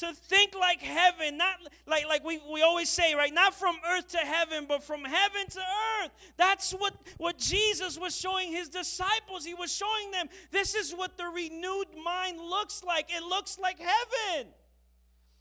to 0.00 0.12
think 0.14 0.54
like 0.54 0.80
heaven, 0.80 1.36
not 1.36 1.56
like, 1.86 2.06
like 2.06 2.24
we, 2.24 2.40
we 2.52 2.62
always 2.62 2.88
say, 2.88 3.14
right? 3.14 3.32
Not 3.32 3.54
from 3.54 3.76
earth 3.92 4.08
to 4.08 4.18
heaven, 4.18 4.64
but 4.66 4.82
from 4.82 5.04
heaven 5.04 5.46
to 5.50 5.60
earth. 5.60 6.10
That's 6.36 6.72
what, 6.72 6.94
what 7.18 7.38
Jesus 7.38 7.98
was 7.98 8.16
showing 8.16 8.50
his 8.50 8.68
disciples. 8.68 9.44
He 9.44 9.54
was 9.54 9.72
showing 9.72 10.10
them 10.10 10.28
this 10.50 10.74
is 10.74 10.92
what 10.92 11.16
the 11.18 11.26
renewed 11.26 11.88
mind 12.02 12.38
looks 12.38 12.82
like. 12.82 13.10
It 13.10 13.22
looks 13.22 13.58
like 13.58 13.78
heaven. 13.78 14.48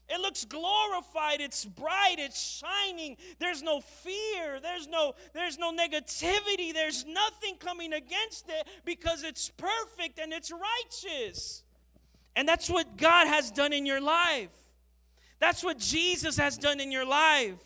It 0.10 0.20
looks 0.20 0.44
glorified, 0.44 1.40
it's 1.40 1.66
bright, 1.66 2.16
it's 2.18 2.42
shining. 2.42 3.16
There's 3.38 3.62
no 3.62 3.80
fear, 3.80 4.60
there's 4.60 4.88
no 4.88 5.14
there's 5.34 5.60
no 5.60 5.72
negativity, 5.72 6.74
there's 6.74 7.06
nothing 7.06 7.58
coming 7.60 7.94
against 7.94 8.50
it 8.50 8.68
because 8.86 9.24
it's 9.24 9.50
perfect 9.50 10.18
and 10.18 10.34
it's 10.34 10.52
righteous. 10.52 11.64
And 12.40 12.48
that's 12.48 12.70
what 12.70 12.96
God 12.96 13.28
has 13.28 13.52
done 13.52 13.74
in 13.74 13.86
your 13.86 14.00
life. 14.00 14.56
That's 15.40 15.62
what 15.62 15.78
Jesus 15.78 16.38
has 16.38 16.58
done 16.58 16.80
in 16.80 16.90
your 16.90 17.06
life. 17.06 17.60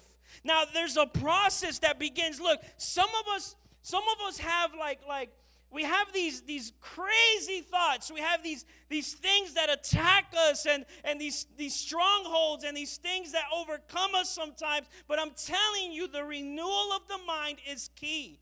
Now 0.43 0.63
there's 0.73 0.97
a 0.97 1.05
process 1.05 1.77
that 1.79 1.99
begins. 1.99 2.41
Look, 2.41 2.59
some 2.77 3.09
of 3.21 3.35
us 3.35 3.55
some 3.83 4.01
of 4.01 4.27
us 4.27 4.39
have 4.39 4.71
like 4.73 5.01
like 5.07 5.29
we 5.69 5.83
have 5.83 6.11
these 6.11 6.41
these 6.41 6.73
crazy 6.81 7.61
thoughts 7.61 8.11
we 8.11 8.19
have 8.19 8.41
these 8.41 8.65
these 8.89 9.13
things 9.13 9.53
that 9.53 9.69
attack 9.69 10.33
us 10.49 10.65
and 10.65 10.85
and 11.03 11.21
these 11.21 11.45
these 11.55 11.75
strongholds 11.75 12.63
and 12.63 12.75
these 12.75 12.97
things 12.97 13.31
that 13.33 13.43
overcome 13.55 14.15
us 14.15 14.29
sometimes 14.29 14.87
but 15.07 15.19
i'm 15.19 15.31
telling 15.31 15.91
you 15.91 16.07
the 16.07 16.23
renewal 16.23 16.93
of 16.95 17.07
the 17.07 17.17
mind 17.27 17.57
is 17.69 17.89
key 17.95 18.39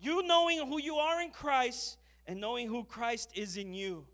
you 0.00 0.22
knowing 0.26 0.58
who 0.66 0.80
you 0.80 0.96
are 0.96 1.22
in 1.22 1.30
christ 1.30 1.98
and 2.26 2.40
knowing 2.40 2.66
who 2.66 2.84
christ 2.84 3.30
is 3.34 3.56
in 3.56 3.72
you 3.74 4.06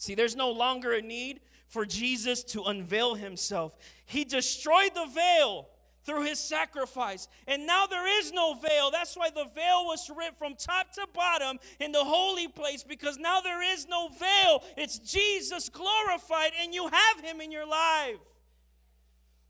See, 0.00 0.14
there's 0.14 0.34
no 0.34 0.50
longer 0.50 0.94
a 0.94 1.02
need 1.02 1.40
for 1.68 1.84
Jesus 1.84 2.42
to 2.44 2.62
unveil 2.62 3.16
himself. 3.16 3.76
He 4.06 4.24
destroyed 4.24 4.92
the 4.94 5.04
veil 5.04 5.68
through 6.04 6.24
his 6.24 6.38
sacrifice. 6.38 7.28
And 7.46 7.66
now 7.66 7.84
there 7.86 8.08
is 8.18 8.32
no 8.32 8.54
veil. 8.54 8.90
That's 8.90 9.14
why 9.14 9.28
the 9.28 9.44
veil 9.54 9.84
was 9.84 10.08
ripped 10.08 10.38
from 10.38 10.54
top 10.54 10.94
to 10.94 11.06
bottom 11.12 11.58
in 11.80 11.92
the 11.92 12.02
holy 12.02 12.48
place 12.48 12.82
because 12.82 13.18
now 13.18 13.42
there 13.42 13.62
is 13.74 13.86
no 13.88 14.08
veil. 14.08 14.64
It's 14.78 14.98
Jesus 15.00 15.68
glorified, 15.68 16.52
and 16.62 16.72
you 16.72 16.88
have 16.88 17.20
him 17.22 17.42
in 17.42 17.52
your 17.52 17.66
life. 17.66 18.16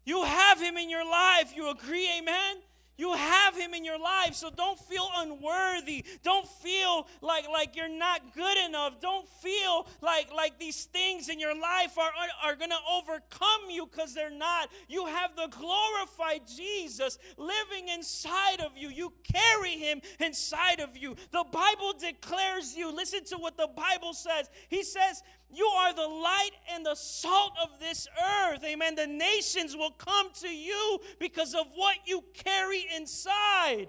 You 0.04 0.24
have 0.24 0.60
him 0.60 0.76
in 0.76 0.90
your 0.90 1.08
life. 1.08 1.52
You 1.54 1.70
agree, 1.70 2.10
amen? 2.18 2.56
You 3.00 3.14
have 3.14 3.56
him 3.56 3.72
in 3.72 3.82
your 3.82 3.98
life, 3.98 4.34
so 4.34 4.50
don't 4.54 4.78
feel 4.78 5.08
unworthy. 5.16 6.04
Don't 6.22 6.46
feel 6.46 7.08
like, 7.22 7.48
like 7.48 7.74
you're 7.74 7.88
not 7.88 8.34
good 8.34 8.58
enough. 8.58 9.00
Don't 9.00 9.26
feel 9.26 9.88
like, 10.02 10.30
like 10.34 10.58
these 10.58 10.84
things 10.84 11.30
in 11.30 11.40
your 11.40 11.58
life 11.58 11.96
are, 11.96 12.10
are, 12.10 12.50
are 12.50 12.56
going 12.56 12.68
to 12.68 12.76
overcome 12.92 13.70
you 13.70 13.86
because 13.86 14.12
they're 14.12 14.28
not. 14.28 14.68
You 14.86 15.06
have 15.06 15.34
the 15.34 15.48
glorified 15.48 16.42
Jesus 16.46 17.16
living 17.38 17.88
inside 17.88 18.60
of 18.60 18.72
you. 18.76 18.90
You 18.90 19.14
carry 19.24 19.78
him 19.78 20.02
inside 20.18 20.80
of 20.80 20.94
you. 20.94 21.16
The 21.30 21.46
Bible 21.50 21.94
declares 21.98 22.76
you. 22.76 22.94
Listen 22.94 23.24
to 23.28 23.38
what 23.38 23.56
the 23.56 23.68
Bible 23.74 24.12
says. 24.12 24.50
He 24.68 24.82
says, 24.82 25.22
you 25.52 25.66
are 25.66 25.92
the 25.92 26.06
light 26.06 26.50
and 26.72 26.86
the 26.86 26.94
salt 26.94 27.52
of 27.62 27.80
this 27.80 28.06
earth. 28.42 28.62
Amen. 28.64 28.94
The 28.94 29.06
nations 29.06 29.76
will 29.76 29.90
come 29.90 30.30
to 30.40 30.48
you 30.48 30.98
because 31.18 31.54
of 31.54 31.66
what 31.74 31.96
you 32.06 32.24
carry 32.34 32.86
inside. 32.96 33.88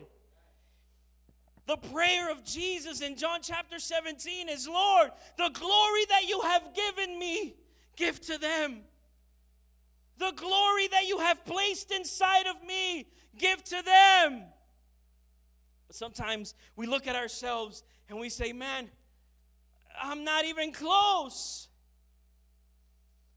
The 1.68 1.78
prayer 1.78 2.32
of 2.32 2.44
Jesus 2.44 3.02
in 3.02 3.16
John 3.16 3.40
chapter 3.42 3.80
17 3.80 4.50
is 4.50 4.68
Lord, 4.68 5.12
the 5.38 5.50
glory 5.54 6.06
that 6.10 6.28
you 6.28 6.42
have 6.42 6.74
given 6.74 7.18
me, 7.20 7.56
give 7.96 8.20
to 8.22 8.38
them. 8.38 8.82
The 10.18 10.34
glory 10.36 10.88
that 10.88 11.08
you 11.08 11.20
have 11.20 11.46
placed 11.46 11.92
inside 11.92 12.48
of 12.48 12.64
me, 12.66 13.08
give 13.38 13.64
to 13.66 13.82
them. 13.84 14.44
But 15.88 15.96
sometimes 15.96 16.56
we 16.76 16.88
look 16.88 17.08
at 17.08 17.16
ourselves 17.16 17.84
and 18.10 18.20
we 18.20 18.30
say, 18.30 18.54
man, 18.54 18.90
I'm 20.02 20.24
not 20.24 20.46
even 20.46 20.72
close. 20.72 21.68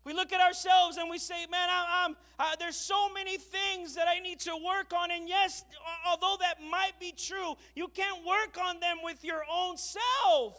We 0.05 0.13
look 0.13 0.33
at 0.33 0.41
ourselves 0.41 0.99
and 0.99 1.09
we 1.09 1.19
say, 1.19 1.47
man, 1.51 1.69
I, 1.71 2.05
am 2.05 2.17
there's 2.59 2.77
so 2.77 3.13
many 3.13 3.39
things 3.39 3.95
that 3.95 4.07
I 4.09 4.21
need 4.21 4.41
to 4.41 4.53
work 4.57 4.93
on. 4.93 5.11
And 5.11 5.29
yes, 5.29 5.65
although 6.07 6.37
that 6.41 6.57
might 6.71 6.99
be 7.01 7.13
true, 7.13 7.55
you 7.75 7.89
can't 7.89 8.25
work 8.25 8.59
on 8.63 8.81
them 8.81 8.99
with 9.03 9.25
your 9.25 9.43
own 9.51 9.77
self. 9.77 10.59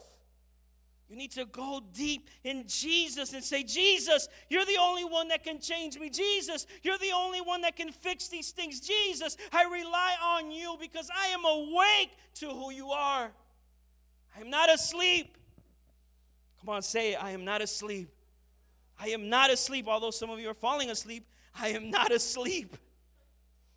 You 1.10 1.16
need 1.16 1.32
to 1.34 1.46
go 1.46 1.82
deep 1.94 2.30
in 2.44 2.64
Jesus 2.68 3.34
and 3.34 3.44
say, 3.44 3.62
Jesus, 3.62 4.28
you're 4.50 4.66
the 4.66 4.78
only 4.82 5.04
one 5.04 5.28
that 5.28 5.44
can 5.44 5.60
change 5.60 6.00
me. 6.00 6.10
Jesus, 6.10 6.66
you're 6.82 6.98
the 6.98 7.12
only 7.16 7.42
one 7.42 7.62
that 7.62 7.76
can 7.76 7.92
fix 7.92 8.28
these 8.28 8.50
things. 8.50 8.80
Jesus, 8.80 9.38
I 9.52 9.66
rely 9.66 10.16
on 10.24 10.52
you 10.52 10.76
because 10.82 11.12
I 11.16 11.28
am 11.28 11.46
awake 11.46 12.10
to 12.36 12.48
who 12.48 12.72
you 12.72 12.90
are. 12.90 13.32
I 14.36 14.42
am 14.42 14.50
not 14.50 14.74
asleep. 14.74 15.38
Come 16.66 16.74
on, 16.74 16.82
say. 16.82 17.14
I 17.14 17.30
am 17.32 17.46
not 17.46 17.62
asleep. 17.62 18.10
I 19.00 19.10
am 19.10 19.30
not 19.30 19.52
asleep, 19.52 19.88
although 19.88 20.10
some 20.10 20.32
of 20.32 20.40
you 20.40 20.50
are 20.50 20.56
falling 20.56 20.90
asleep. 20.90 21.28
I 21.54 21.70
am 21.70 21.92
not 21.92 22.12
asleep. 22.12 22.76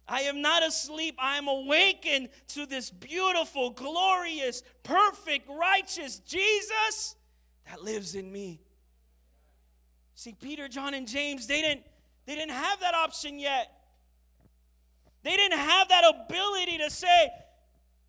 I 0.07 0.23
am 0.23 0.41
not 0.41 0.67
asleep. 0.67 1.17
I 1.19 1.37
am 1.37 1.49
awakened 1.49 2.31
to 2.49 2.65
this 2.65 2.89
beautiful, 2.89 3.71
glorious, 3.71 4.63
perfect, 4.85 5.51
righteous 5.51 6.21
Jesus 6.21 7.15
that 7.69 7.85
lives 7.85 8.15
in 8.15 8.33
me. 8.33 8.63
See, 10.15 10.33
Peter, 10.33 10.67
John, 10.67 10.95
and 10.95 11.07
James, 11.07 11.47
they 11.47 11.61
didn't, 11.61 11.83
they 12.25 12.37
didn't 12.37 12.53
have 12.53 12.81
that 12.81 12.95
option 12.95 13.39
yet. 13.39 13.71
They 15.25 15.37
didn't 15.37 15.59
have 15.59 15.91
that 15.91 16.05
ability 16.25 16.79
to 16.79 16.91
say, 16.91 17.29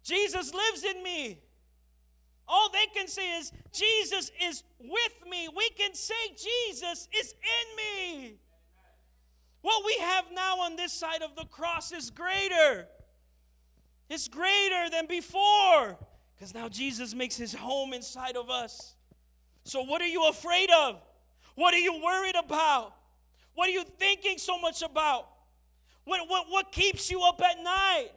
Jesus 0.04 0.54
lives 0.54 0.86
in 0.86 1.04
me. 1.04 1.42
All 2.52 2.70
they 2.72 2.88
can 2.96 3.08
say 3.08 3.38
is, 3.38 3.52
Jesus 3.72 4.32
is 4.44 4.64
with 4.80 5.30
me. 5.30 5.48
We 5.56 5.70
can 5.70 5.94
say, 5.94 6.16
Jesus 6.32 7.08
is 7.16 7.34
in 7.34 7.76
me. 7.78 8.34
What 9.62 9.86
we 9.86 9.96
have 10.00 10.26
now 10.34 10.62
on 10.62 10.76
this 10.76 10.92
side 10.92 11.22
of 11.22 11.36
the 11.36 11.46
cross 11.46 11.92
is 11.92 12.10
greater. 12.10 12.88
It's 14.10 14.28
greater 14.28 14.90
than 14.90 15.06
before 15.06 15.98
because 16.36 16.56
now 16.56 16.70
Jesus 16.70 17.14
makes 17.14 17.36
his 17.36 17.54
home 17.54 17.94
inside 17.94 18.36
of 18.36 18.50
us. 18.50 18.96
So, 19.66 19.84
what 19.84 20.02
are 20.02 20.08
you 20.08 20.28
afraid 20.28 20.70
of? 20.72 21.00
What 21.54 21.74
are 21.76 21.80
you 21.80 22.02
worried 22.04 22.36
about? 22.36 22.94
What 23.54 23.68
are 23.68 23.74
you 23.74 23.84
thinking 24.00 24.38
so 24.38 24.58
much 24.58 24.82
about? 24.82 25.28
What, 26.06 26.28
what, 26.28 26.46
what 26.50 26.72
keeps 26.72 27.12
you 27.12 27.22
up 27.22 27.42
at 27.42 27.62
night? 27.62 28.10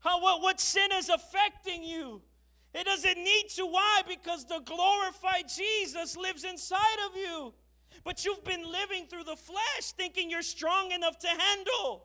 How, 0.00 0.20
what, 0.20 0.42
what 0.42 0.58
sin 0.58 0.88
is 0.94 1.10
affecting 1.10 1.84
you? 1.84 2.22
It 2.76 2.84
doesn't 2.84 3.16
need 3.16 3.48
to. 3.56 3.64
Why? 3.64 4.02
Because 4.06 4.44
the 4.44 4.58
glorified 4.58 5.48
Jesus 5.48 6.14
lives 6.14 6.44
inside 6.44 6.98
of 7.10 7.16
you. 7.16 7.54
But 8.04 8.26
you've 8.26 8.44
been 8.44 8.70
living 8.70 9.06
through 9.06 9.24
the 9.24 9.34
flesh 9.34 9.92
thinking 9.96 10.28
you're 10.28 10.42
strong 10.42 10.92
enough 10.92 11.18
to 11.20 11.28
handle. 11.28 12.04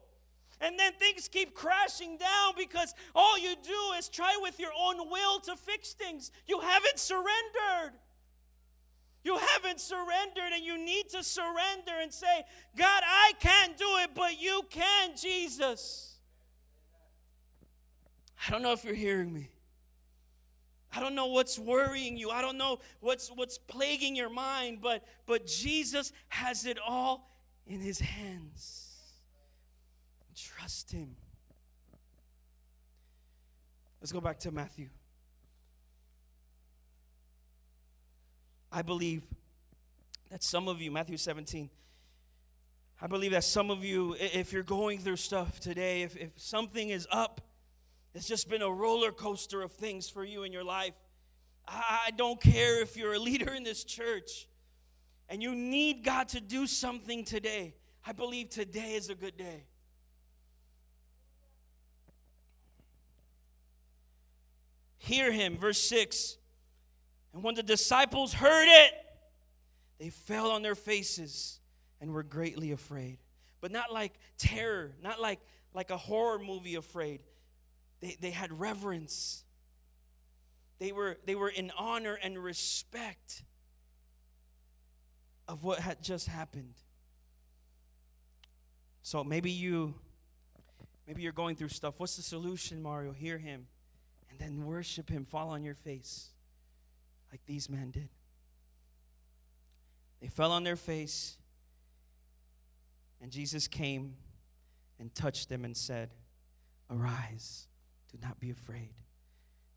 And 0.62 0.79
then 0.79 0.93
things 0.93 1.27
keep 1.27 1.53
crashing 1.53 2.17
down 2.17 2.53
because 2.57 2.93
all 3.13 3.38
you 3.38 3.55
do 3.62 3.97
is 3.97 4.07
try 4.07 4.38
with 4.41 4.62
your 4.62 4.71
own 4.79 5.10
will 5.10 5.41
to 5.41 5.57
fix 5.57 5.91
things. 5.91 6.31
You 6.47 6.62
haven't 6.62 6.99
surrendered. 6.99 7.99
You 9.25 9.38
haven't 9.38 9.81
surrendered, 9.81 10.53
and 10.53 10.63
you 10.63 10.84
need 10.84 11.10
to 11.10 11.21
surrender 11.21 11.99
and 12.01 12.12
say, 12.12 12.43
God, 12.77 13.03
I 13.05 13.34
can't 13.39 13.77
do 13.77 13.97
it, 14.03 14.12
but 14.15 14.41
you 14.41 14.63
can, 14.69 15.12
Jesus. 15.15 16.15
I 18.47 18.51
don't 18.51 18.63
know 18.63 18.71
if 18.71 18.84
you're 18.86 18.95
hearing 18.95 19.31
me. 19.34 19.49
I 20.93 20.99
don't 20.99 21.15
know 21.15 21.27
what's 21.27 21.58
worrying 21.58 22.17
you. 22.17 22.30
I 22.30 22.41
don't 22.41 22.58
know 22.58 22.80
what's 22.99 23.30
what's 23.30 23.58
plaguing 23.58 24.15
your 24.15 24.30
mind, 24.30 24.80
but 24.82 25.04
but 25.25 25.45
Jesus 25.45 26.12
has 26.30 26.65
it 26.65 26.77
all 26.86 27.30
in 27.65 27.80
his 27.80 27.99
hands. 27.99 28.88
Trust 30.36 30.91
him. 30.91 31.15
Let's 34.01 34.12
go 34.12 34.21
back 34.21 34.39
to 34.39 34.51
Matthew. 34.51 34.89
I 38.71 38.82
believe 38.82 39.21
that 40.32 40.43
some 40.43 40.67
of 40.67 40.82
you, 40.82 40.91
Matthew 40.91 41.17
17, 41.17 41.69
I 43.01 43.08
believe 43.08 43.32
that 43.32 43.43
some 43.43 43.69
of 43.69 43.84
you, 43.84 44.15
if 44.19 44.54
you're 44.54 44.63
going 44.63 44.99
through 44.99 45.17
stuff 45.17 45.60
today, 45.60 46.04
if, 46.04 46.15
if 46.15 46.32
something 46.38 46.89
is 46.89 47.08
up, 47.12 47.41
it's 48.13 48.28
just 48.28 48.50
been 48.50 48.62
a 48.62 48.71
roller 48.71 49.12
coaster 49.12 49.62
of 49.62 49.71
things 49.71 50.10
for 50.10 50.24
you 50.24 50.43
in 50.43 50.52
your 50.52 50.63
life. 50.63 50.93
I 51.67 52.12
don't 52.17 52.41
care 52.41 52.82
if 52.82 52.97
you're 52.97 53.13
a 53.13 53.19
leader 53.19 53.54
in 53.54 53.63
this 53.63 53.84
church 53.84 54.47
and 55.30 55.41
you 55.41 55.56
need 55.56 56.04
God 56.04 56.28
to 56.30 56.41
do 56.41 56.67
something 56.67 57.24
today. 57.24 57.76
I 58.06 58.12
believe 58.12 58.50
today 58.50 58.95
is 58.95 59.10
a 59.10 59.15
good 59.15 59.38
day. 59.38 59.65
Hear 64.97 65.32
him, 65.32 65.58
verse 65.58 65.80
6. 65.80 66.38
And 67.34 67.43
when 67.43 67.56
the 67.56 67.63
disciples 67.63 68.34
heard 68.34 68.67
it, 68.67 68.91
they 70.00 70.10
fell 70.10 70.52
on 70.52 70.62
their 70.62 70.76
faces 70.76 71.60
and 72.02 72.12
were 72.12 72.24
greatly 72.24 72.71
afraid. 72.71 73.19
But 73.62 73.71
not 73.71 73.93
like 73.93 74.13
terror, 74.38 74.91
not 75.02 75.21
like, 75.21 75.39
like 75.74 75.91
a 75.91 75.97
horror 75.97 76.39
movie 76.39 76.76
afraid. 76.76 77.21
They, 78.02 78.18
they 78.20 78.32
had 78.32 78.60
reverence. 78.60 79.44
They 80.80 80.92
were, 80.92 81.18
they 81.26 81.36
were 81.36 81.50
in 81.50 81.72
honor 81.78 82.18
and 82.22 82.38
respect 82.38 83.44
of 85.48 85.64
what 85.64 85.80
had 85.80 86.02
just 86.04 86.28
happened. 86.28 86.76
So 89.04 89.24
maybe 89.24 89.52
you 89.52 89.96
maybe 91.08 91.24
you're 91.24 91.34
going 91.34 91.56
through 91.56 91.70
stuff. 91.70 91.96
What's 92.00 92.16
the 92.16 92.22
solution, 92.22 92.82
Mario? 92.82 93.12
Hear 93.12 93.38
him 93.38 93.68
and 94.30 94.40
then 94.40 94.66
worship 94.66 95.10
him, 95.10 95.26
fall 95.26 95.50
on 95.50 95.64
your 95.64 95.76
face 95.76 96.30
like 97.32 97.42
these 97.46 97.70
men 97.70 97.92
did. 97.92 98.10
They 100.22 100.28
fell 100.28 100.52
on 100.52 100.64
their 100.64 100.76
face, 100.76 101.38
and 103.22 103.32
Jesus 103.32 103.68
came 103.68 104.16
and 105.00 105.14
touched 105.16 105.50
them 105.50 105.66
and 105.66 105.76
said, 105.76 106.12
Arise, 106.90 107.68
do 108.12 108.17
not 108.21 108.39
be 108.39 108.52
afraid. 108.52 108.93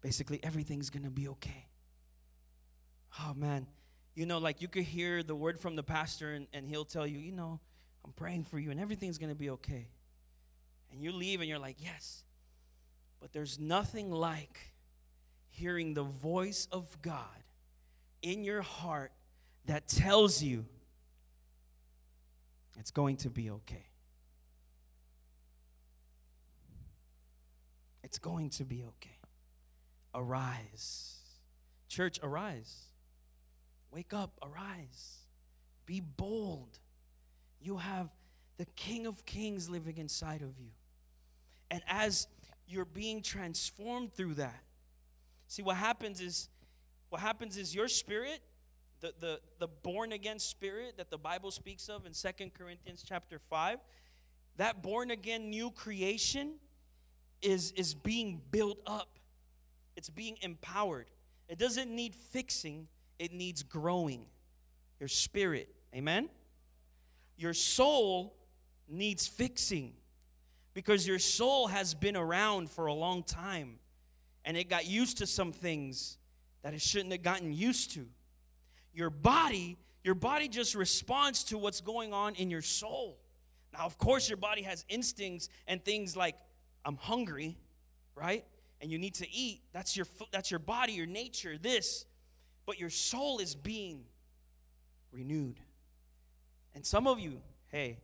Basically, 0.00 0.42
everything's 0.42 0.90
gonna 0.90 1.10
be 1.10 1.28
okay. 1.28 1.68
Oh 3.20 3.32
man, 3.34 3.66
you 4.14 4.26
know, 4.26 4.38
like 4.38 4.60
you 4.60 4.68
could 4.68 4.84
hear 4.84 5.22
the 5.22 5.34
word 5.34 5.58
from 5.58 5.76
the 5.76 5.82
pastor, 5.82 6.32
and, 6.32 6.46
and 6.52 6.68
he'll 6.68 6.84
tell 6.84 7.06
you, 7.06 7.18
you 7.18 7.32
know, 7.32 7.60
I'm 8.04 8.12
praying 8.12 8.44
for 8.44 8.58
you, 8.58 8.70
and 8.70 8.80
everything's 8.80 9.18
gonna 9.18 9.34
be 9.34 9.50
okay. 9.50 9.88
And 10.92 11.02
you 11.02 11.12
leave, 11.12 11.40
and 11.40 11.48
you're 11.48 11.58
like, 11.58 11.76
Yes. 11.78 12.24
But 13.20 13.32
there's 13.32 13.58
nothing 13.58 14.10
like 14.10 14.74
hearing 15.48 15.94
the 15.94 16.02
voice 16.02 16.68
of 16.70 17.00
God 17.00 17.42
in 18.20 18.44
your 18.44 18.60
heart 18.60 19.12
that 19.66 19.88
tells 19.88 20.42
you 20.42 20.66
it's 22.78 22.90
going 22.90 23.16
to 23.18 23.30
be 23.30 23.50
okay. 23.50 23.86
It's 28.14 28.20
going 28.20 28.50
to 28.50 28.64
be 28.64 28.84
okay. 28.84 29.18
Arise. 30.14 31.16
Church, 31.88 32.20
arise. 32.22 32.84
Wake 33.90 34.14
up, 34.14 34.38
arise. 34.40 35.16
Be 35.84 35.98
bold. 35.98 36.78
You 37.60 37.78
have 37.78 38.10
the 38.56 38.66
King 38.76 39.08
of 39.08 39.26
Kings 39.26 39.68
living 39.68 39.96
inside 39.96 40.42
of 40.42 40.60
you. 40.60 40.70
And 41.72 41.82
as 41.88 42.28
you're 42.68 42.84
being 42.84 43.20
transformed 43.20 44.14
through 44.14 44.34
that, 44.34 44.62
see 45.48 45.62
what 45.62 45.74
happens 45.74 46.20
is 46.20 46.48
what 47.08 47.20
happens 47.20 47.56
is 47.56 47.74
your 47.74 47.88
spirit, 47.88 48.42
the, 49.00 49.12
the, 49.18 49.40
the 49.58 49.66
born 49.66 50.12
again 50.12 50.38
spirit 50.38 50.98
that 50.98 51.10
the 51.10 51.18
Bible 51.18 51.50
speaks 51.50 51.88
of 51.88 52.06
in 52.06 52.14
Second 52.14 52.54
Corinthians 52.54 53.04
chapter 53.04 53.40
5, 53.40 53.80
that 54.56 54.84
born 54.84 55.10
again 55.10 55.50
new 55.50 55.72
creation 55.72 56.60
is, 57.44 57.72
is 57.72 57.94
being 57.94 58.40
built 58.50 58.78
up. 58.86 59.18
It's 59.96 60.10
being 60.10 60.36
empowered. 60.42 61.06
It 61.48 61.58
doesn't 61.58 61.90
need 61.90 62.14
fixing, 62.14 62.88
it 63.18 63.32
needs 63.32 63.62
growing. 63.62 64.26
Your 64.98 65.08
spirit, 65.08 65.68
amen? 65.94 66.30
Your 67.36 67.52
soul 67.52 68.34
needs 68.88 69.26
fixing 69.26 69.92
because 70.72 71.06
your 71.06 71.18
soul 71.18 71.68
has 71.68 71.94
been 71.94 72.16
around 72.16 72.70
for 72.70 72.86
a 72.86 72.94
long 72.94 73.22
time 73.22 73.78
and 74.44 74.56
it 74.56 74.68
got 74.68 74.86
used 74.86 75.18
to 75.18 75.26
some 75.26 75.52
things 75.52 76.18
that 76.62 76.74
it 76.74 76.80
shouldn't 76.82 77.12
have 77.12 77.22
gotten 77.22 77.52
used 77.52 77.92
to. 77.92 78.06
Your 78.92 79.10
body, 79.10 79.76
your 80.02 80.14
body 80.14 80.48
just 80.48 80.74
responds 80.74 81.44
to 81.44 81.58
what's 81.58 81.80
going 81.80 82.12
on 82.12 82.34
in 82.36 82.50
your 82.50 82.62
soul. 82.62 83.18
Now, 83.72 83.86
of 83.86 83.98
course, 83.98 84.28
your 84.28 84.36
body 84.36 84.62
has 84.62 84.84
instincts 84.88 85.48
and 85.66 85.84
things 85.84 86.16
like 86.16 86.36
I'm 86.84 86.96
hungry, 86.96 87.56
right? 88.14 88.44
And 88.80 88.90
you 88.90 88.98
need 88.98 89.14
to 89.14 89.30
eat. 89.30 89.62
That's 89.72 89.96
your 89.96 90.06
that's 90.32 90.50
your 90.50 90.60
body, 90.60 90.92
your 90.92 91.06
nature, 91.06 91.56
this. 91.58 92.04
But 92.66 92.78
your 92.78 92.90
soul 92.90 93.38
is 93.38 93.54
being 93.54 94.04
renewed. 95.12 95.60
And 96.74 96.84
some 96.84 97.06
of 97.06 97.20
you, 97.20 97.40
hey, 97.68 97.98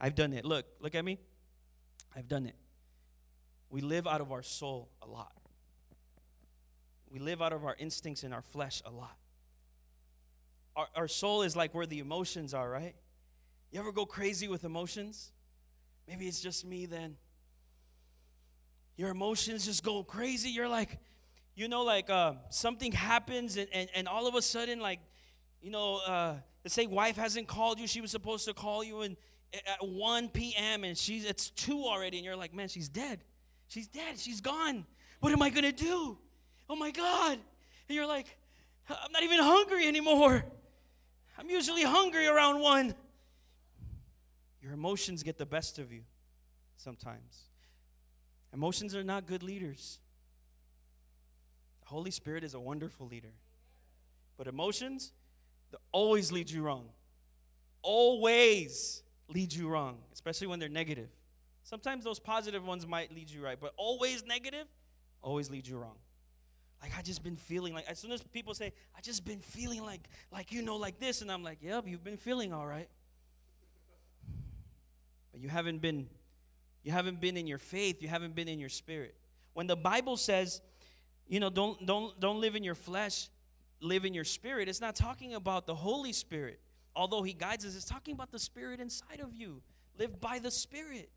I've 0.00 0.14
done 0.14 0.32
it. 0.32 0.44
Look, 0.44 0.66
look 0.80 0.94
at 0.94 1.04
me. 1.04 1.18
I've 2.16 2.28
done 2.28 2.46
it. 2.46 2.56
We 3.70 3.80
live 3.80 4.06
out 4.06 4.20
of 4.20 4.32
our 4.32 4.42
soul 4.42 4.88
a 5.00 5.06
lot 5.06 5.32
we 7.12 7.18
live 7.18 7.42
out 7.42 7.52
of 7.52 7.64
our 7.64 7.76
instincts 7.78 8.22
and 8.22 8.32
our 8.32 8.40
flesh 8.40 8.82
a 8.86 8.90
lot. 8.90 9.16
Our, 10.74 10.86
our 10.96 11.08
soul 11.08 11.42
is 11.42 11.54
like 11.54 11.74
where 11.74 11.84
the 11.84 11.98
emotions 11.98 12.54
are, 12.54 12.68
right? 12.68 12.94
You 13.70 13.80
ever 13.80 13.92
go 13.92 14.06
crazy 14.06 14.48
with 14.48 14.64
emotions? 14.64 15.30
Maybe 16.08 16.26
it's 16.26 16.40
just 16.40 16.64
me 16.64 16.86
then. 16.86 17.16
Your 18.96 19.10
emotions 19.10 19.64
just 19.64 19.82
go 19.82 20.02
crazy. 20.02 20.50
You're 20.50 20.68
like, 20.68 20.98
you 21.54 21.68
know, 21.68 21.82
like 21.82 22.10
uh, 22.10 22.34
something 22.50 22.92
happens 22.92 23.56
and, 23.56 23.68
and, 23.72 23.88
and 23.94 24.08
all 24.08 24.26
of 24.26 24.34
a 24.34 24.42
sudden, 24.42 24.80
like, 24.80 25.00
you 25.60 25.70
know, 25.70 26.00
uh, 26.06 26.34
let's 26.64 26.74
say 26.74 26.86
wife 26.86 27.16
hasn't 27.16 27.48
called 27.48 27.78
you. 27.78 27.86
She 27.86 28.00
was 28.00 28.10
supposed 28.10 28.46
to 28.46 28.54
call 28.54 28.82
you 28.84 29.02
and 29.02 29.16
at 29.54 29.86
1 29.86 30.28
p.m. 30.30 30.84
and 30.84 30.96
she's 30.96 31.26
it's 31.26 31.50
2 31.50 31.84
already 31.84 32.16
and 32.16 32.24
you're 32.24 32.36
like, 32.36 32.54
man, 32.54 32.68
she's 32.68 32.88
dead. 32.88 33.20
She's 33.68 33.86
dead. 33.86 34.18
She's 34.18 34.40
gone. 34.40 34.86
What 35.20 35.32
am 35.32 35.42
I 35.42 35.50
going 35.50 35.64
to 35.64 35.72
do? 35.72 36.18
oh 36.72 36.76
my 36.76 36.90
God. 36.90 37.32
And 37.88 37.96
you're 37.96 38.06
like, 38.06 38.26
I'm 38.88 39.12
not 39.12 39.22
even 39.22 39.40
hungry 39.40 39.86
anymore. 39.86 40.42
I'm 41.38 41.50
usually 41.50 41.82
hungry 41.82 42.26
around 42.26 42.60
one. 42.60 42.94
Your 44.62 44.72
emotions 44.72 45.22
get 45.22 45.36
the 45.36 45.46
best 45.46 45.78
of 45.78 45.92
you 45.92 46.02
sometimes. 46.76 47.50
Emotions 48.52 48.94
are 48.94 49.04
not 49.04 49.26
good 49.26 49.42
leaders. 49.42 49.98
The 51.82 51.88
Holy 51.88 52.10
Spirit 52.10 52.44
is 52.44 52.54
a 52.54 52.60
wonderful 52.60 53.06
leader. 53.06 53.32
But 54.36 54.46
emotions, 54.46 55.12
they 55.70 55.78
always 55.90 56.32
lead 56.32 56.50
you 56.50 56.62
wrong. 56.62 56.88
Always 57.82 59.02
lead 59.28 59.52
you 59.52 59.68
wrong, 59.68 59.98
especially 60.12 60.46
when 60.46 60.58
they're 60.58 60.68
negative. 60.68 61.08
Sometimes 61.64 62.04
those 62.04 62.18
positive 62.18 62.66
ones 62.66 62.86
might 62.86 63.14
lead 63.14 63.30
you 63.30 63.42
right, 63.42 63.58
but 63.58 63.72
always 63.76 64.24
negative, 64.24 64.66
always 65.22 65.50
lead 65.50 65.66
you 65.66 65.78
wrong. 65.78 65.96
Like 66.82 66.92
I 66.98 67.02
just 67.02 67.22
been 67.22 67.36
feeling 67.36 67.72
like 67.74 67.88
as 67.88 67.98
soon 67.98 68.10
as 68.10 68.22
people 68.22 68.54
say, 68.54 68.72
I 68.96 69.00
just 69.00 69.24
been 69.24 69.38
feeling 69.40 69.82
like 69.84 70.00
like 70.32 70.50
you 70.50 70.62
know 70.62 70.76
like 70.76 70.98
this, 70.98 71.22
and 71.22 71.30
I'm 71.30 71.44
like, 71.44 71.58
yep, 71.62 71.86
you've 71.86 72.02
been 72.02 72.16
feeling 72.16 72.52
all 72.52 72.66
right. 72.66 72.88
But 75.30 75.40
you 75.40 75.48
haven't 75.48 75.78
been 75.80 76.08
you 76.82 76.92
haven't 76.92 77.20
been 77.20 77.36
in 77.36 77.46
your 77.46 77.58
faith, 77.58 78.02
you 78.02 78.08
haven't 78.08 78.34
been 78.34 78.48
in 78.48 78.58
your 78.58 78.68
spirit. 78.68 79.14
When 79.54 79.66
the 79.66 79.76
Bible 79.76 80.16
says, 80.16 80.60
you 81.26 81.40
know, 81.40 81.50
don't 81.50 81.84
don't 81.86 82.18
don't 82.20 82.40
live 82.40 82.56
in 82.56 82.64
your 82.64 82.74
flesh, 82.74 83.28
live 83.80 84.04
in 84.04 84.14
your 84.14 84.24
spirit, 84.24 84.68
it's 84.68 84.80
not 84.80 84.96
talking 84.96 85.34
about 85.34 85.66
the 85.66 85.74
Holy 85.74 86.12
Spirit. 86.12 86.60
Although 86.94 87.22
he 87.22 87.32
guides 87.32 87.64
us, 87.64 87.74
it's 87.74 87.84
talking 87.84 88.14
about 88.14 88.30
the 88.30 88.38
spirit 88.38 88.80
inside 88.80 89.20
of 89.20 89.34
you. 89.34 89.62
Live 89.98 90.20
by 90.20 90.38
the 90.38 90.50
spirit. 90.50 91.10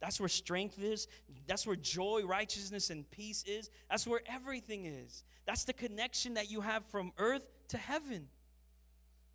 That's 0.00 0.20
where 0.20 0.28
strength 0.28 0.80
is. 0.80 1.08
That's 1.46 1.66
where 1.66 1.76
joy, 1.76 2.22
righteousness, 2.24 2.90
and 2.90 3.10
peace 3.10 3.42
is. 3.46 3.70
That's 3.90 4.06
where 4.06 4.20
everything 4.26 4.86
is. 4.86 5.24
That's 5.46 5.64
the 5.64 5.72
connection 5.72 6.34
that 6.34 6.50
you 6.50 6.60
have 6.60 6.84
from 6.86 7.12
earth 7.18 7.44
to 7.68 7.78
heaven. 7.78 8.28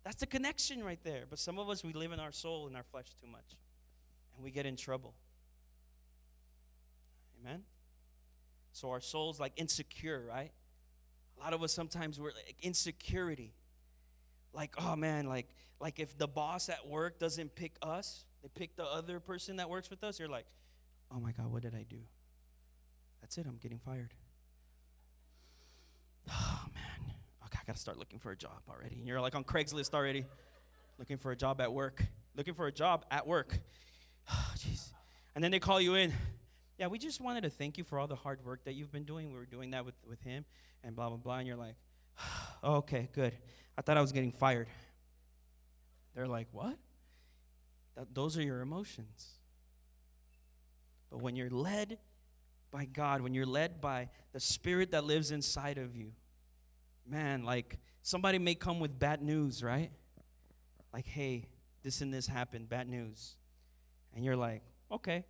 That's 0.04 0.16
the 0.16 0.26
connection 0.26 0.82
right 0.82 0.98
there. 1.04 1.24
But 1.28 1.38
some 1.38 1.58
of 1.58 1.68
us, 1.68 1.84
we 1.84 1.92
live 1.92 2.12
in 2.12 2.20
our 2.20 2.32
soul 2.32 2.66
and 2.66 2.76
our 2.76 2.82
flesh 2.82 3.06
too 3.20 3.26
much, 3.26 3.56
and 4.34 4.44
we 4.44 4.50
get 4.50 4.66
in 4.66 4.76
trouble. 4.76 5.14
Amen? 7.44 7.62
So 8.72 8.90
our 8.90 9.00
soul's 9.00 9.38
like 9.38 9.52
insecure, 9.56 10.24
right? 10.28 10.52
A 11.38 11.44
lot 11.44 11.52
of 11.52 11.62
us 11.62 11.72
sometimes 11.72 12.18
we're 12.18 12.32
like 12.32 12.56
insecurity. 12.62 13.52
Like, 14.52 14.74
oh 14.78 14.96
man, 14.96 15.26
like, 15.26 15.48
like 15.80 15.98
if 15.98 16.16
the 16.16 16.28
boss 16.28 16.68
at 16.68 16.86
work 16.86 17.18
doesn't 17.18 17.54
pick 17.54 17.76
us, 17.82 18.24
they 18.42 18.48
pick 18.48 18.76
the 18.76 18.84
other 18.84 19.20
person 19.20 19.56
that 19.56 19.68
works 19.68 19.90
with 19.90 20.04
us, 20.04 20.18
you're 20.18 20.28
like, 20.28 20.46
oh 21.12 21.20
my 21.20 21.32
God, 21.32 21.52
what 21.52 21.62
did 21.62 21.74
I 21.74 21.84
do? 21.88 21.98
That's 23.20 23.36
it, 23.38 23.46
I'm 23.48 23.56
getting 23.56 23.78
fired. 23.78 24.14
Oh 26.30 26.66
man, 26.72 27.14
okay, 27.44 27.58
I 27.60 27.66
gotta 27.66 27.78
start 27.78 27.98
looking 27.98 28.18
for 28.18 28.30
a 28.30 28.36
job 28.36 28.62
already. 28.68 28.96
And 28.96 29.06
you're 29.06 29.20
like 29.20 29.34
on 29.34 29.44
Craigslist 29.44 29.92
already, 29.92 30.24
looking 30.98 31.18
for 31.18 31.32
a 31.32 31.36
job 31.36 31.60
at 31.60 31.70
work, 31.72 32.02
looking 32.34 32.54
for 32.54 32.66
a 32.66 32.72
job 32.72 33.04
at 33.10 33.26
work. 33.26 33.58
Oh, 34.32 34.52
jeez. 34.56 34.88
And 35.34 35.44
then 35.44 35.50
they 35.50 35.58
call 35.58 35.82
you 35.82 35.96
in. 35.96 36.10
Yeah, 36.78 36.88
we 36.88 36.98
just 36.98 37.20
wanted 37.20 37.42
to 37.42 37.50
thank 37.50 37.78
you 37.78 37.84
for 37.84 37.98
all 37.98 38.08
the 38.08 38.16
hard 38.16 38.44
work 38.44 38.64
that 38.64 38.72
you've 38.72 38.90
been 38.90 39.04
doing. 39.04 39.32
We 39.32 39.38
were 39.38 39.46
doing 39.46 39.70
that 39.70 39.84
with, 39.84 39.94
with 40.08 40.20
him 40.22 40.44
and 40.82 40.96
blah, 40.96 41.08
blah, 41.08 41.18
blah. 41.18 41.38
And 41.38 41.46
you're 41.46 41.56
like, 41.56 41.76
oh, 42.62 42.74
okay, 42.78 43.08
good. 43.12 43.32
I 43.78 43.82
thought 43.82 43.96
I 43.96 44.00
was 44.00 44.12
getting 44.12 44.32
fired. 44.32 44.68
They're 46.14 46.26
like, 46.26 46.48
what? 46.52 46.76
That, 47.96 48.14
those 48.14 48.36
are 48.36 48.42
your 48.42 48.60
emotions. 48.60 49.34
But 51.10 51.22
when 51.22 51.36
you're 51.36 51.50
led 51.50 51.98
by 52.72 52.86
God, 52.86 53.20
when 53.20 53.34
you're 53.34 53.46
led 53.46 53.80
by 53.80 54.08
the 54.32 54.40
Spirit 54.40 54.90
that 54.92 55.04
lives 55.04 55.30
inside 55.30 55.78
of 55.78 55.94
you, 55.94 56.12
man, 57.06 57.44
like 57.44 57.78
somebody 58.02 58.38
may 58.40 58.56
come 58.56 58.80
with 58.80 58.98
bad 58.98 59.22
news, 59.22 59.62
right? 59.62 59.92
Like, 60.92 61.06
hey, 61.06 61.46
this 61.84 62.00
and 62.00 62.12
this 62.12 62.26
happened, 62.26 62.68
bad 62.68 62.88
news. 62.88 63.36
And 64.14 64.24
you're 64.24 64.36
like, 64.36 64.62
okay. 64.90 65.24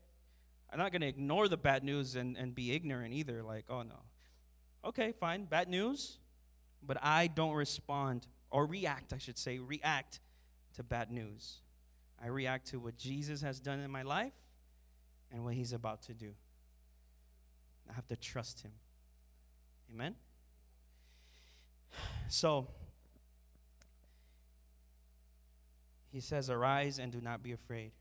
I'm 0.75 0.81
not 0.81 0.91
going 0.91 1.03
to 1.03 1.07
ignore 1.07 1.47
the 1.47 1.57
bad 1.57 1.85
news 1.85 2.17
and, 2.17 2.37
and 2.37 2.53
be 2.53 2.73
ignorant 2.73 3.15
either. 3.15 3.45
Like, 3.45 3.67
oh 3.71 3.83
no. 3.83 4.01
Okay, 4.85 5.13
fine, 5.13 5.45
bad 5.45 5.69
news. 5.69 6.19
But 6.83 6.99
I 7.01 7.29
don't 7.29 7.55
respond 7.55 8.27
or 8.51 8.67
react, 8.67 9.13
I 9.13 9.19
should 9.19 9.39
say, 9.39 9.61
react 9.61 10.19
to 10.75 10.83
bad 10.83 11.13
news. 11.13 11.61
I 12.21 12.27
react 12.27 12.67
to 12.71 12.81
what 12.81 12.99
Jesus 12.99 13.41
has 13.43 13.61
done 13.61 13.79
in 13.79 13.91
my 13.93 14.03
life 14.03 14.33
and 15.31 15.45
what 15.45 15.55
he's 15.55 15.73
about 15.73 16.03
to 16.03 16.13
do. 16.13 16.33
I 17.89 17.93
have 17.93 18.09
to 18.09 18.17
trust 18.17 18.63
him. 18.63 18.73
Amen? 19.95 20.17
So, 22.29 22.67
he 26.11 26.19
says, 26.19 26.51
Arise 26.51 26.99
and 26.99 27.13
do 27.13 27.21
not 27.21 27.45
be 27.45 27.53
afraid. 27.53 27.93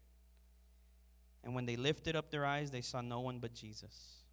And 1.44 1.54
when 1.54 1.66
they 1.66 1.76
lifted 1.76 2.16
up 2.16 2.32
their 2.32 2.46
eyes, 2.46 2.72
they 2.72 2.82
saw 2.82 3.02
no 3.02 3.20
one 3.20 3.40
but 3.40 3.54
Jesus. 3.54 4.24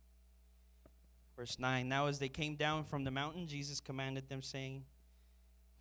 Verse 1.36 1.58
9 1.58 1.88
Now, 1.88 2.06
as 2.06 2.18
they 2.18 2.28
came 2.28 2.54
down 2.54 2.84
from 2.84 3.04
the 3.04 3.10
mountain, 3.10 3.46
Jesus 3.46 3.80
commanded 3.80 4.28
them, 4.28 4.42
saying, 4.42 4.84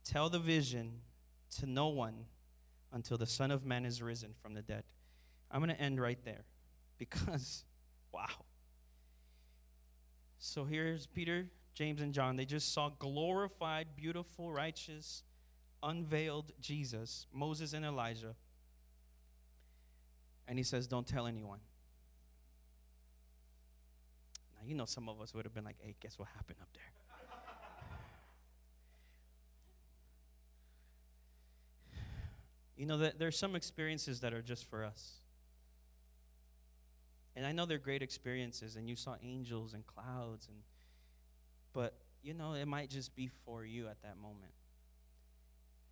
Tell 0.04 0.30
the 0.30 0.40
vision 0.40 1.02
to 1.58 1.66
no 1.66 1.90
one 1.90 2.26
until 2.92 3.18
the 3.18 3.28
Son 3.28 3.52
of 3.52 3.66
Man 3.66 3.86
is 3.86 4.02
risen 4.02 4.34
from 4.42 4.54
the 4.54 4.62
dead. 4.62 4.84
I'm 5.52 5.60
going 5.60 5.76
to 5.76 5.82
end 5.82 6.00
right 6.00 6.20
there 6.24 6.46
because, 6.98 7.66
wow. 8.14 8.28
So 10.38 10.64
here's 10.64 11.06
Peter, 11.06 11.50
James, 11.74 12.02
and 12.02 12.14
John. 12.14 12.36
They 12.36 12.46
just 12.46 12.74
saw 12.74 12.90
glorified, 12.90 13.88
beautiful, 13.96 14.52
righteous, 14.52 15.24
unveiled 15.84 16.52
Jesus, 16.62 17.28
Moses 17.34 17.74
and 17.74 17.86
Elijah. 17.86 18.36
And 20.50 20.58
he 20.58 20.64
says, 20.64 20.88
Don't 20.88 21.08
tell 21.08 21.28
anyone. 21.28 21.60
Now, 24.56 24.68
you 24.68 24.74
know, 24.74 24.86
some 24.86 25.08
of 25.08 25.22
us 25.22 25.34
would 25.34 25.46
have 25.46 25.54
been 25.54 25.64
like, 25.64 25.78
Hey, 25.80 25.96
guess 26.02 26.18
what 26.18 26.28
happened 26.36 26.58
up 26.60 26.68
there? 26.74 26.84
You 32.76 32.86
know, 32.86 32.98
that 33.00 33.20
there's 33.20 33.38
some 33.38 33.56
experiences 33.58 34.22
that 34.22 34.34
are 34.34 34.42
just 34.42 34.70
for 34.70 34.86
us. 34.86 35.16
And 37.36 37.46
I 37.46 37.52
know 37.52 37.66
they're 37.66 37.78
great 37.78 38.02
experiences, 38.02 38.78
and 38.78 38.90
you 38.90 38.96
saw 38.96 39.16
angels 39.22 39.74
and 39.74 39.86
clouds, 39.86 40.48
and 40.48 40.58
but 41.74 41.94
you 42.24 42.34
know, 42.34 42.54
it 42.54 42.68
might 42.68 42.90
just 42.90 43.16
be 43.16 43.30
for 43.46 43.66
you 43.66 43.88
at 43.88 44.02
that 44.02 44.18
moment. 44.18 44.54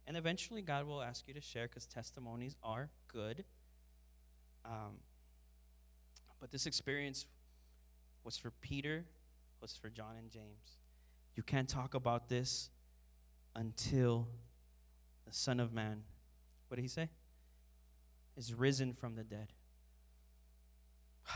And 0.07 0.15
eventually, 0.15 0.61
God 0.61 0.87
will 0.87 1.01
ask 1.01 1.27
you 1.27 1.33
to 1.33 1.41
share 1.41 1.67
because 1.67 1.85
testimonies 1.85 2.55
are 2.63 2.89
good. 3.11 3.43
Um, 4.67 4.97
but 6.39 6.51
this 6.51 6.65
experience 6.65 7.25
was 8.23 8.37
for 8.37 8.51
Peter, 8.51 9.05
was 9.61 9.75
for 9.75 9.89
John 9.89 10.15
and 10.17 10.29
James. 10.29 10.77
You 11.35 11.43
can't 11.43 11.69
talk 11.69 11.93
about 11.93 12.29
this 12.29 12.69
until 13.55 14.27
the 15.25 15.33
Son 15.33 15.59
of 15.59 15.73
Man 15.73 16.03
what 16.67 16.75
did 16.75 16.81
he 16.81 16.87
say? 16.87 17.09
Is 18.35 18.53
risen 18.53 18.93
from 18.93 19.15
the 19.15 19.23
dead. 19.23 19.53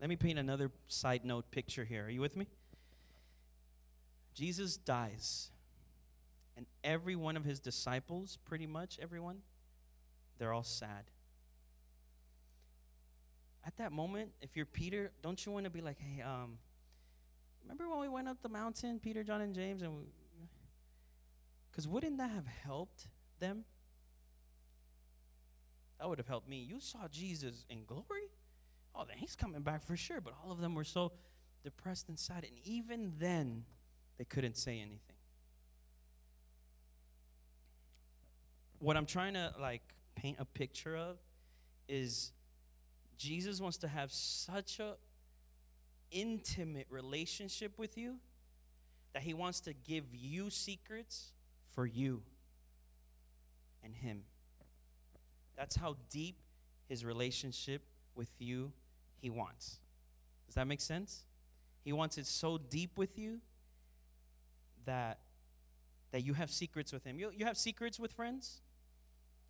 Let 0.00 0.08
me 0.08 0.16
paint 0.16 0.38
another 0.38 0.70
side 0.88 1.24
note 1.24 1.50
picture 1.50 1.84
here. 1.84 2.06
Are 2.06 2.10
you 2.10 2.20
with 2.20 2.36
me? 2.36 2.46
Jesus 4.34 4.76
dies, 4.76 5.50
and 6.56 6.66
every 6.84 7.16
one 7.16 7.36
of 7.36 7.44
his 7.44 7.58
disciples, 7.58 8.38
pretty 8.44 8.66
much 8.66 8.98
everyone, 9.02 9.38
they're 10.38 10.52
all 10.52 10.62
sad. 10.62 11.10
At 13.66 13.76
that 13.76 13.92
moment, 13.92 14.30
if 14.40 14.56
you're 14.56 14.66
Peter, 14.66 15.12
don't 15.22 15.44
you 15.44 15.52
want 15.52 15.64
to 15.64 15.70
be 15.70 15.80
like, 15.80 15.98
hey, 15.98 16.22
um, 16.22 16.58
remember 17.62 17.88
when 17.88 18.00
we 18.00 18.08
went 18.08 18.28
up 18.28 18.38
the 18.42 18.48
mountain, 18.48 18.98
Peter, 18.98 19.22
John, 19.22 19.40
and 19.40 19.54
James, 19.54 19.82
and 19.82 20.06
because 21.70 21.86
wouldn't 21.86 22.18
that 22.18 22.30
have 22.30 22.46
helped 22.46 23.06
them? 23.38 23.64
That 25.98 26.08
would 26.08 26.18
have 26.18 26.28
helped 26.28 26.48
me. 26.48 26.64
You 26.66 26.80
saw 26.80 27.08
Jesus 27.08 27.66
in 27.68 27.84
glory? 27.84 28.30
Oh, 28.94 29.04
then 29.06 29.18
he's 29.18 29.36
coming 29.36 29.60
back 29.60 29.84
for 29.84 29.96
sure. 29.96 30.20
But 30.20 30.34
all 30.42 30.50
of 30.50 30.60
them 30.60 30.74
were 30.74 30.84
so 30.84 31.12
depressed 31.62 32.08
inside. 32.08 32.44
And 32.44 32.58
even 32.64 33.12
then, 33.18 33.64
they 34.18 34.24
couldn't 34.24 34.56
say 34.56 34.80
anything. 34.80 35.16
What 38.78 38.96
I'm 38.96 39.06
trying 39.06 39.34
to 39.34 39.52
like 39.60 39.82
paint 40.16 40.38
a 40.40 40.44
picture 40.44 40.96
of 40.96 41.18
is 41.86 42.32
Jesus 43.20 43.60
wants 43.60 43.76
to 43.76 43.88
have 43.88 44.10
such 44.10 44.80
a 44.80 44.94
intimate 46.10 46.86
relationship 46.88 47.78
with 47.78 47.98
you 47.98 48.16
that 49.12 49.22
he 49.22 49.34
wants 49.34 49.60
to 49.60 49.74
give 49.74 50.04
you 50.14 50.48
secrets 50.48 51.32
for 51.74 51.84
you 51.84 52.22
and 53.84 53.94
him. 53.94 54.22
That's 55.54 55.76
how 55.76 55.96
deep 56.08 56.36
his 56.88 57.04
relationship 57.04 57.82
with 58.14 58.30
you 58.38 58.72
he 59.20 59.28
wants. 59.28 59.80
Does 60.46 60.54
that 60.54 60.66
make 60.66 60.80
sense? 60.80 61.24
He 61.84 61.92
wants 61.92 62.16
it 62.16 62.26
so 62.26 62.56
deep 62.56 62.96
with 62.96 63.18
you 63.18 63.40
that 64.86 65.18
that 66.10 66.22
you 66.24 66.32
have 66.32 66.50
secrets 66.50 66.90
with 66.90 67.04
him. 67.04 67.18
You, 67.18 67.30
you 67.36 67.44
have 67.44 67.58
secrets 67.58 68.00
with 68.00 68.12
friends? 68.12 68.62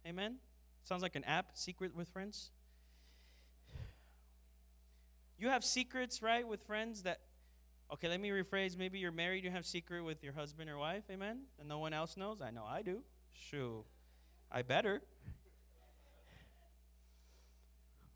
Amen? 0.05 0.39
Sounds 0.83 1.03
like 1.03 1.15
an 1.15 1.25
app, 1.25 1.53
Secret 1.55 1.95
with 1.95 2.09
Friends. 2.09 2.51
You 5.41 5.49
have 5.49 5.65
secrets, 5.65 6.23
right, 6.23 6.47
with 6.47 6.63
friends 6.63 7.03
that 7.03 7.21
Okay, 7.93 8.07
let 8.07 8.21
me 8.21 8.29
rephrase. 8.29 8.79
Maybe 8.79 9.01
you're 9.01 9.11
married, 9.11 9.43
you 9.43 9.51
have 9.51 9.67
secret 9.67 10.05
with 10.05 10.23
your 10.23 10.33
husband 10.33 10.71
or 10.71 10.79
wife, 10.79 11.03
amen? 11.11 11.41
And 11.59 11.69
no 11.69 11.81
one 11.81 11.93
else 11.93 12.17
knows? 12.17 12.41
I 12.41 12.53
know 12.53 12.65
I 12.65 12.83
do. 12.83 13.03
Shoo. 13.33 13.85
I 14.49 14.63
better 14.63 15.03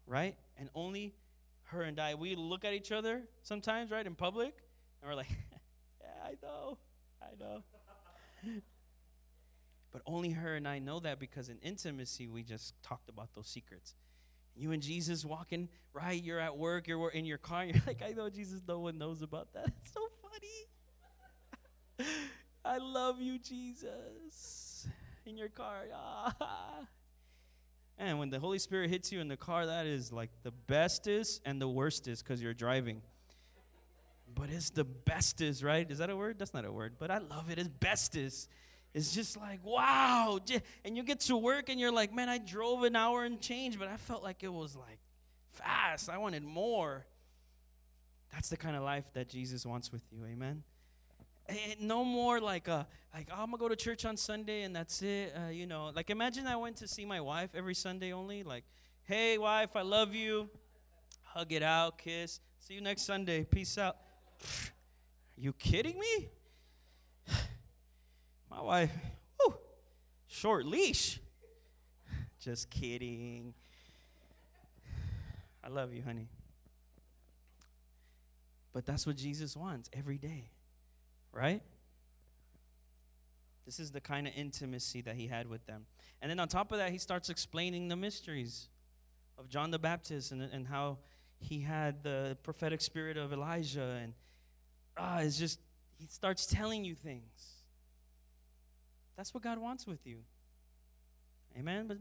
right? 0.07 0.37
And 0.57 0.69
only 0.75 1.15
her 1.65 1.83
and 1.83 1.99
I, 1.99 2.15
we 2.15 2.37
look 2.37 2.65
at 2.65 2.73
each 2.73 2.93
other 2.93 3.23
sometimes, 3.43 3.91
right, 3.91 4.07
in 4.07 4.15
public, 4.15 4.55
and 5.01 5.11
we're 5.11 5.17
like, 5.17 5.31
yeah, 6.01 6.09
I 6.25 6.35
know, 6.43 6.79
I 7.23 7.27
know. 7.39 7.63
but 9.93 10.03
only 10.07 10.31
her 10.31 10.55
and 10.55 10.69
I 10.69 10.79
know 10.79 11.01
that 11.01 11.19
because 11.19 11.49
in 11.49 11.59
intimacy, 11.59 12.29
we 12.29 12.43
just 12.43 12.75
talked 12.83 13.09
about 13.09 13.35
those 13.35 13.49
secrets. 13.49 13.95
You 14.57 14.73
and 14.73 14.83
Jesus 14.83 15.25
walking, 15.25 15.69
right? 15.93 16.23
You're 16.23 16.41
at 16.41 16.57
work, 16.57 16.87
you're 16.87 17.11
in 17.11 17.25
your 17.25 17.39
car, 17.39 17.65
you're 17.67 17.83
like, 17.87 18.03
I 18.07 18.13
know 18.13 18.31
Jesus, 18.31 18.61
no 18.67 18.79
one 18.81 18.99
knows 18.99 19.23
about 19.23 19.53
that. 19.55 19.67
It's 19.67 19.93
so 19.93 20.09
funny. 21.99 22.09
I 22.65 22.79
love 22.79 23.21
you, 23.21 23.39
Jesus. 23.39 24.87
In 25.27 25.37
your 25.37 25.49
car. 25.49 25.85
Ah. 26.41 26.87
And 27.97 28.19
when 28.19 28.29
the 28.29 28.41
Holy 28.41 28.59
Spirit 28.59 28.91
hits 28.91 29.13
you 29.13 29.21
in 29.21 29.29
the 29.29 29.37
car, 29.37 29.67
that 29.67 29.87
is 29.87 30.13
like 30.13 30.31
the 30.43 30.51
bestest 30.51 31.41
and 31.45 31.61
the 31.61 31.69
worstest 31.69 32.25
because 32.25 32.43
you're 32.43 32.55
driving. 32.55 33.03
But 34.35 34.51
it's 34.51 34.71
the 34.71 34.85
bestest, 34.85 35.63
right? 35.63 35.89
Is 35.89 35.99
that 35.99 36.11
a 36.11 36.17
word? 36.17 36.39
That's 36.39 36.53
not 36.53 36.65
a 36.65 36.73
word, 36.73 36.95
but 36.99 37.13
I 37.13 37.19
love 37.19 37.51
it. 37.51 37.59
It's 37.59 37.69
bestest. 37.69 38.49
It's 38.95 39.13
just 39.13 39.37
like, 39.37 39.59
wow. 39.65 40.39
And 40.85 40.97
you 40.97 41.03
get 41.03 41.21
to 41.21 41.37
work 41.37 41.69
and 41.69 41.81
you're 41.81 41.93
like, 41.93 42.15
man, 42.15 42.29
I 42.29 42.39
drove 42.39 42.85
an 42.85 42.95
hour 42.95 43.25
and 43.25 43.41
change, 43.41 43.77
but 43.77 43.89
I 43.89 43.97
felt 43.97 44.23
like 44.23 44.45
it 44.45 44.53
was 44.53 44.77
like 44.77 45.01
fast. 45.51 46.09
I 46.09 46.19
wanted 46.19 46.45
more. 46.45 47.05
That's 48.33 48.49
the 48.49 48.57
kind 48.57 48.77
of 48.77 48.85
life 48.85 49.13
that 49.15 49.29
Jesus 49.29 49.67
wants 49.67 49.91
with 49.91 50.05
you. 50.13 50.25
Amen. 50.25 50.63
And 51.49 51.59
no 51.81 52.05
more 52.05 52.41
like 52.41 52.69
uh 52.69 52.85
like 53.13 53.29
oh, 53.31 53.43
I'm 53.43 53.47
gonna 53.51 53.59
go 53.59 53.69
to 53.69 53.77
church 53.77 54.05
on 54.05 54.17
Sunday 54.17 54.63
and 54.63 54.75
that's 54.75 55.03
it. 55.03 55.35
Uh, 55.37 55.51
you 55.51 55.67
know, 55.67 55.91
like 55.95 56.09
imagine 56.09 56.47
I 56.47 56.57
went 56.57 56.77
to 56.77 56.89
see 56.89 57.05
my 57.05 57.21
wife 57.21 57.51
every 57.55 57.75
Sunday 57.75 58.13
only. 58.13 58.45
Like, 58.45 58.65
hey 59.03 59.39
wife, 59.39 59.71
I 59.75 59.83
love 59.83 60.15
you. 60.15 60.49
Hug 61.23 61.53
it 61.53 61.63
out, 61.63 61.99
kiss. 61.99 62.41
See 62.61 62.75
you 62.75 62.81
next 62.81 63.03
Sunday. 63.03 63.45
Peace 63.45 63.77
out. 63.77 63.97
Are 64.41 64.47
you 65.37 65.53
kidding 65.53 65.99
me? 65.99 66.31
My 68.55 68.63
wife, 68.63 68.93
whew, 69.41 69.55
short 70.27 70.65
leash. 70.67 71.21
Just 72.41 72.71
kidding. 72.71 73.55
I 75.63 75.69
love 75.69 75.93
you, 75.93 76.03
honey. 76.03 76.29
But 78.73 78.85
that's 78.87 79.07
what 79.07 79.17
Jesus 79.17 79.57
wants 79.57 79.89
every 79.95 80.19
day 80.19 80.51
right? 81.35 81.61
This 83.67 83.81
is 83.81 83.91
the 83.91 84.01
kind 84.01 84.27
of 84.27 84.33
intimacy 84.37 85.01
that 85.03 85.17
he 85.17 85.27
had 85.27 85.49
with 85.49 85.67
them. 85.67 85.87
And 86.23 86.31
then 86.31 86.39
on 86.39 86.49
top 86.49 86.73
of 86.73 86.79
that, 86.79 86.91
he 86.91 86.99
starts 86.99 87.29
explaining 87.29 87.89
the 87.89 87.97
mysteries 87.97 88.69
of 89.39 89.49
John 89.49 89.71
the 89.71 89.79
Baptist 89.79 90.33
and, 90.33 90.43
and 90.43 90.67
how 90.67 90.99
he 91.39 91.61
had 91.61 92.03
the 92.03 92.39
prophetic 92.43 92.81
spirit 92.81 93.17
of 93.17 93.33
Elijah. 93.33 93.99
And 94.03 94.15
ah, 94.97 95.19
it's 95.19 95.39
just, 95.39 95.59
he 95.99 96.07
starts 96.07 96.47
telling 96.47 96.85
you 96.85 96.95
things. 96.95 97.54
That's 99.17 99.33
what 99.33 99.43
God 99.43 99.59
wants 99.59 99.87
with 99.87 100.07
you. 100.07 100.19
Amen? 101.59 101.87
But, 101.87 101.99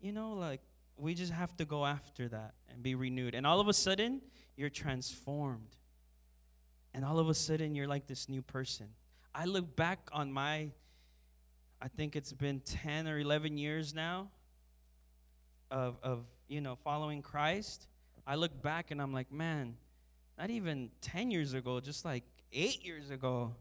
you 0.00 0.12
know, 0.12 0.34
like, 0.34 0.60
we 0.96 1.14
just 1.14 1.32
have 1.32 1.56
to 1.58 1.64
go 1.64 1.86
after 1.86 2.28
that 2.28 2.54
and 2.70 2.82
be 2.82 2.94
renewed. 2.94 3.34
And 3.34 3.46
all 3.46 3.60
of 3.60 3.68
a 3.68 3.72
sudden, 3.72 4.20
you're 4.56 4.70
transformed 4.70 5.76
and 6.98 7.04
all 7.04 7.20
of 7.20 7.28
a 7.28 7.34
sudden 7.34 7.74
you're 7.74 7.86
like 7.86 8.06
this 8.06 8.28
new 8.28 8.42
person. 8.42 8.88
I 9.34 9.44
look 9.44 9.76
back 9.76 10.00
on 10.12 10.32
my, 10.32 10.70
I 11.80 11.88
think 11.88 12.16
it's 12.16 12.32
been 12.32 12.60
10 12.60 13.06
or 13.06 13.20
11 13.20 13.56
years 13.56 13.94
now 13.94 14.30
of, 15.70 15.96
of 16.02 16.24
you 16.48 16.60
know, 16.60 16.76
following 16.82 17.22
Christ. 17.22 17.86
I 18.26 18.34
look 18.34 18.62
back 18.62 18.90
and 18.90 19.00
I'm 19.00 19.12
like, 19.12 19.30
man, 19.30 19.76
not 20.36 20.50
even 20.50 20.90
10 21.02 21.30
years 21.30 21.54
ago, 21.54 21.78
just 21.78 22.04
like 22.04 22.24
eight 22.52 22.84
years 22.84 23.10
ago, 23.10 23.54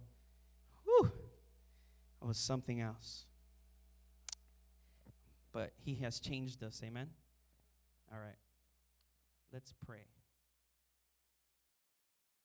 I 2.21 2.25
was 2.25 2.37
something 2.37 2.81
else. 2.81 3.25
But 5.51 5.71
he 5.77 5.95
has 5.95 6.19
changed 6.19 6.63
us, 6.63 6.81
amen? 6.83 7.09
All 8.11 8.19
right, 8.19 8.37
let's 9.51 9.73
pray. 9.85 10.05